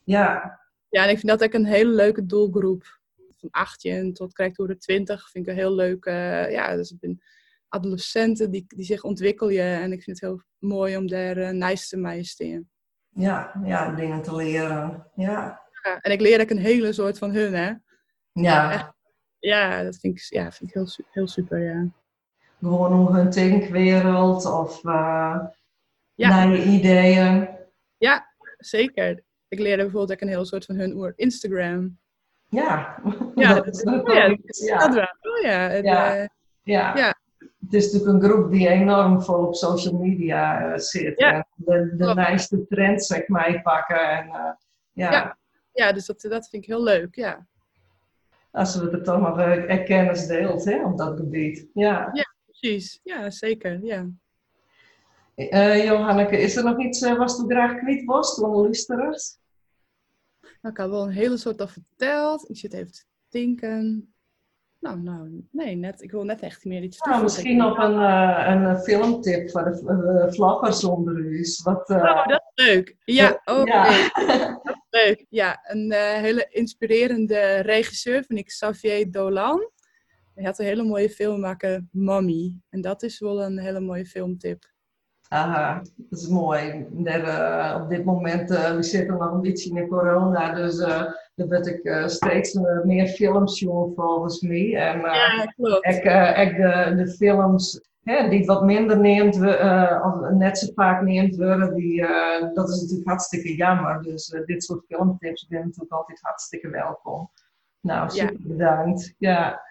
ja. 0.04 0.60
Ja, 0.88 1.02
en 1.04 1.10
ik 1.10 1.18
vind 1.18 1.38
dat 1.38 1.44
ook 1.44 1.52
een 1.52 1.66
hele 1.66 1.90
leuke 1.90 2.26
doelgroep. 2.26 3.00
Van 3.36 3.48
18 3.50 4.12
tot 4.12 4.32
krijg 4.32 4.54
door 4.54 4.66
de 4.66 4.76
20 4.76 5.30
vind 5.30 5.46
ik 5.46 5.52
een 5.52 5.58
heel 5.58 5.74
leuk. 5.74 6.04
ja, 6.50 6.76
dus 6.76 6.90
ik 6.90 6.98
ben 7.00 7.20
adolescenten 7.68 8.50
die, 8.50 8.64
die 8.66 8.84
zich 8.84 9.02
ontwikkelen. 9.02 9.80
En 9.80 9.92
ik 9.92 10.02
vind 10.02 10.20
het 10.20 10.30
heel 10.30 10.42
mooi 10.58 10.96
om 10.96 11.06
daar 11.06 11.36
uh, 11.36 11.50
nice 11.50 11.88
te 11.88 11.96
mee 11.96 12.22
te 12.22 12.64
Ja, 13.08 13.60
ja, 13.64 13.94
dingen 13.94 14.22
te 14.22 14.34
leren. 14.34 15.06
Ja. 15.14 15.60
ja. 15.82 16.00
En 16.00 16.12
ik 16.12 16.20
leer 16.20 16.40
ook 16.40 16.50
een 16.50 16.58
hele 16.58 16.92
soort 16.92 17.18
van 17.18 17.30
hun, 17.30 17.54
hè. 17.54 17.72
Ja. 18.32 18.94
ja, 19.38 19.82
dat 19.82 19.96
vind 19.96 20.18
ik, 20.18 20.26
ja, 20.28 20.52
vind 20.52 20.70
ik 20.70 20.74
heel, 20.74 20.88
heel 21.10 21.28
super, 21.28 21.58
ja. 21.58 21.88
gewoon 22.60 22.92
om 22.92 23.14
hun 23.14 23.30
denkwereld 23.30 24.46
of 24.46 24.84
uh, 24.84 25.44
naar 26.16 26.48
je 26.48 26.64
ideeën? 26.64 27.48
Ja, 27.96 28.34
zeker. 28.58 29.22
Ik 29.48 29.58
leerde 29.58 29.82
bijvoorbeeld 29.82 30.12
ook 30.12 30.20
een 30.20 30.34
heel 30.34 30.44
soort 30.44 30.64
van 30.64 30.76
hun 30.76 30.94
oer 30.96 31.12
Instagram. 31.16 31.98
Ja, 32.48 33.02
ja, 33.34 33.54
dat, 33.60 33.66
is, 33.66 33.82
ja, 34.66 34.78
dat 34.78 34.94
wel. 34.94 35.16
Oh, 35.20 35.42
ja. 35.42 35.72
ja. 35.72 36.28
ja. 36.62 36.96
ja 36.96 37.14
het 37.70 37.82
is 37.82 37.92
natuurlijk 37.92 38.24
een 38.24 38.30
groep 38.30 38.50
die 38.50 38.68
enorm 38.68 39.22
vol 39.22 39.46
op 39.46 39.54
social 39.54 39.94
media 39.94 40.72
uh, 40.72 40.78
zit. 40.78 41.18
Ja. 41.18 41.46
En 41.66 41.94
de, 41.96 42.46
de 42.48 42.66
trends, 42.68 43.06
zeg 43.06 43.28
maar, 43.28 43.62
pakken. 43.62 44.10
En, 44.10 44.26
uh, 44.26 44.52
ja. 44.92 45.12
ja. 45.12 45.38
Ja, 45.72 45.92
dus 45.92 46.06
dat, 46.06 46.20
dat 46.20 46.48
vind 46.48 46.62
ik 46.62 46.68
heel 46.68 46.82
leuk, 46.82 47.14
ja. 47.14 47.46
Als 48.50 48.76
we 48.76 48.90
er 48.90 49.02
toch 49.02 49.20
nog 49.20 49.38
uh, 49.38 49.84
kennis 49.84 50.26
deelt 50.26 50.64
hè, 50.64 50.84
op 50.84 50.98
dat 50.98 51.16
gebied. 51.16 51.66
Ja, 51.72 52.10
ja 52.12 52.34
precies. 52.44 53.00
Ja, 53.02 53.30
zeker. 53.30 53.84
Ja. 53.84 54.06
Johanneke, 55.76 56.38
is 56.38 56.56
er 56.56 56.64
nog 56.64 56.78
iets 56.78 57.00
wat 57.00 57.36
je 57.36 57.44
graag 57.54 57.78
kwijt 57.78 58.04
was 58.04 58.34
van 58.34 58.50
luisteraars? 58.50 59.38
Nou, 60.40 60.74
ik 60.74 60.76
had 60.76 60.90
wel 60.90 61.02
een 61.02 61.10
hele 61.10 61.36
soort 61.36 61.60
al 61.60 61.68
verteld. 61.68 62.50
Ik 62.50 62.56
zit 62.56 62.72
even 62.72 62.92
te 62.92 63.04
denken. 63.28 64.12
Nou, 64.80 65.00
nou, 65.00 65.44
nee, 65.50 65.76
net, 65.76 66.02
ik 66.02 66.10
wil 66.10 66.24
net 66.24 66.40
echt 66.40 66.64
meer 66.64 66.82
iets 66.82 66.98
nou, 66.98 67.22
Misschien 67.22 67.56
nog 67.56 67.78
een, 67.78 67.94
uh, 67.94 68.44
een 68.46 68.66
eh, 68.66 68.80
filmtip 68.80 69.50
voor 69.50 69.64
de 69.64 70.22
uh, 70.26 70.32
flappers 70.32 70.84
onder 70.84 71.16
u. 71.16 71.44
Wat, 71.62 71.90
uh... 71.90 71.96
Oh, 71.96 72.26
dat 72.26 72.42
is 72.54 72.64
leuk. 72.64 72.96
Ja, 73.04 73.40
oh, 73.44 73.64
ja. 73.64 73.84
dat 74.62 74.76
is 74.90 75.00
leuk. 75.04 75.26
Ja, 75.28 75.58
een 75.62 75.92
hele 75.92 76.46
inspirerende 76.50 77.60
regisseur 77.60 78.24
vind 78.24 78.38
ik, 78.38 78.46
Xavier 78.46 79.10
Dolan. 79.10 79.70
Hij 80.34 80.44
had 80.44 80.58
een 80.58 80.66
hele 80.66 80.84
mooie 80.84 81.10
film 81.10 81.40
maken, 81.40 81.88
Mommy. 81.92 82.56
En 82.70 82.80
dat 82.80 83.02
is 83.02 83.18
wel 83.18 83.42
een 83.42 83.58
hele 83.58 83.80
mooie 83.80 84.06
filmtip. 84.06 84.64
Aha, 85.28 85.82
dat 85.96 86.18
is 86.18 86.28
mooi. 86.28 86.86
Net, 86.90 87.22
uh, 87.22 87.78
op 87.82 87.88
dit 87.88 88.04
moment, 88.04 88.50
uh, 88.50 88.74
we 88.74 88.82
zitten 88.82 89.16
nog 89.16 89.32
een 89.32 89.40
beetje 89.40 89.80
in 89.80 89.88
corona, 89.88 90.54
dus 90.54 90.78
uh, 90.78 91.02
ben 91.34 91.62
ik 91.62 92.08
steeds 92.08 92.58
meer 92.84 93.06
films 93.06 93.58
zien 93.58 93.92
volgens 93.96 94.40
mij. 94.40 94.76
En, 94.76 95.00
ja, 95.00 95.52
klopt. 95.56 95.86
Ik, 95.86 96.04
ik 96.36 96.56
de, 96.56 96.92
de 96.96 97.08
films 97.16 97.80
hè, 98.02 98.28
die 98.28 98.46
wat 98.46 98.64
minder 98.64 98.98
neemt, 98.98 99.36
of 100.04 100.30
net 100.30 100.58
zo 100.58 100.66
vaak 100.74 101.02
neemt 101.02 101.36
worden, 101.36 101.74
die, 101.74 102.06
dat 102.54 102.68
is 102.68 102.80
natuurlijk 102.80 103.08
hartstikke 103.08 103.56
jammer. 103.56 104.02
Dus 104.02 104.36
dit 104.44 104.64
soort 104.64 104.84
filmtips 104.86 105.46
zijn 105.48 105.64
natuurlijk 105.64 105.92
altijd 105.92 106.18
hartstikke 106.22 106.68
welkom. 106.68 107.30
Nou, 107.80 108.10
super 108.10 108.32
ja. 108.32 108.48
bedankt. 108.48 109.14
Ja. 109.18 109.66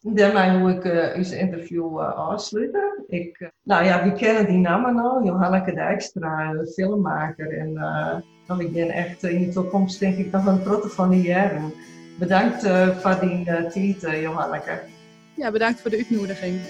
Daarmee 0.00 0.60
hoe 0.60 0.70
ik 0.70 0.84
uh, 0.84 1.40
interview 1.40 2.00
uh, 2.00 2.14
afsluiten. 2.14 3.04
Ik, 3.06 3.40
uh, 3.40 3.48
nou 3.62 3.84
ja, 3.84 4.04
we 4.04 4.12
kennen 4.12 4.46
die 4.46 4.58
namen 4.58 4.94
nou. 4.94 5.24
Johanneke 5.24 5.74
Dijkstra, 5.74 6.54
filmmaker. 6.74 7.58
En 7.58 7.74
dan 8.46 8.60
ik 8.60 8.72
ben 8.72 8.90
echt 8.90 9.22
in 9.22 9.46
de 9.46 9.52
toekomst 9.52 10.00
denk 10.00 10.16
ik 10.16 10.30
nog 10.30 10.46
een 10.46 10.62
trotte 10.62 10.88
van 10.88 11.10
die 11.10 11.22
jaren. 11.22 11.72
Bedankt 12.18 12.66
voor 13.00 13.16
die 13.20 13.44
tijd, 13.44 14.00
Johanneke. 14.20 14.80
Ja, 15.34 15.50
bedankt 15.50 15.80
voor 15.80 15.90
de 15.90 15.96
uitnodiging. 15.96 16.60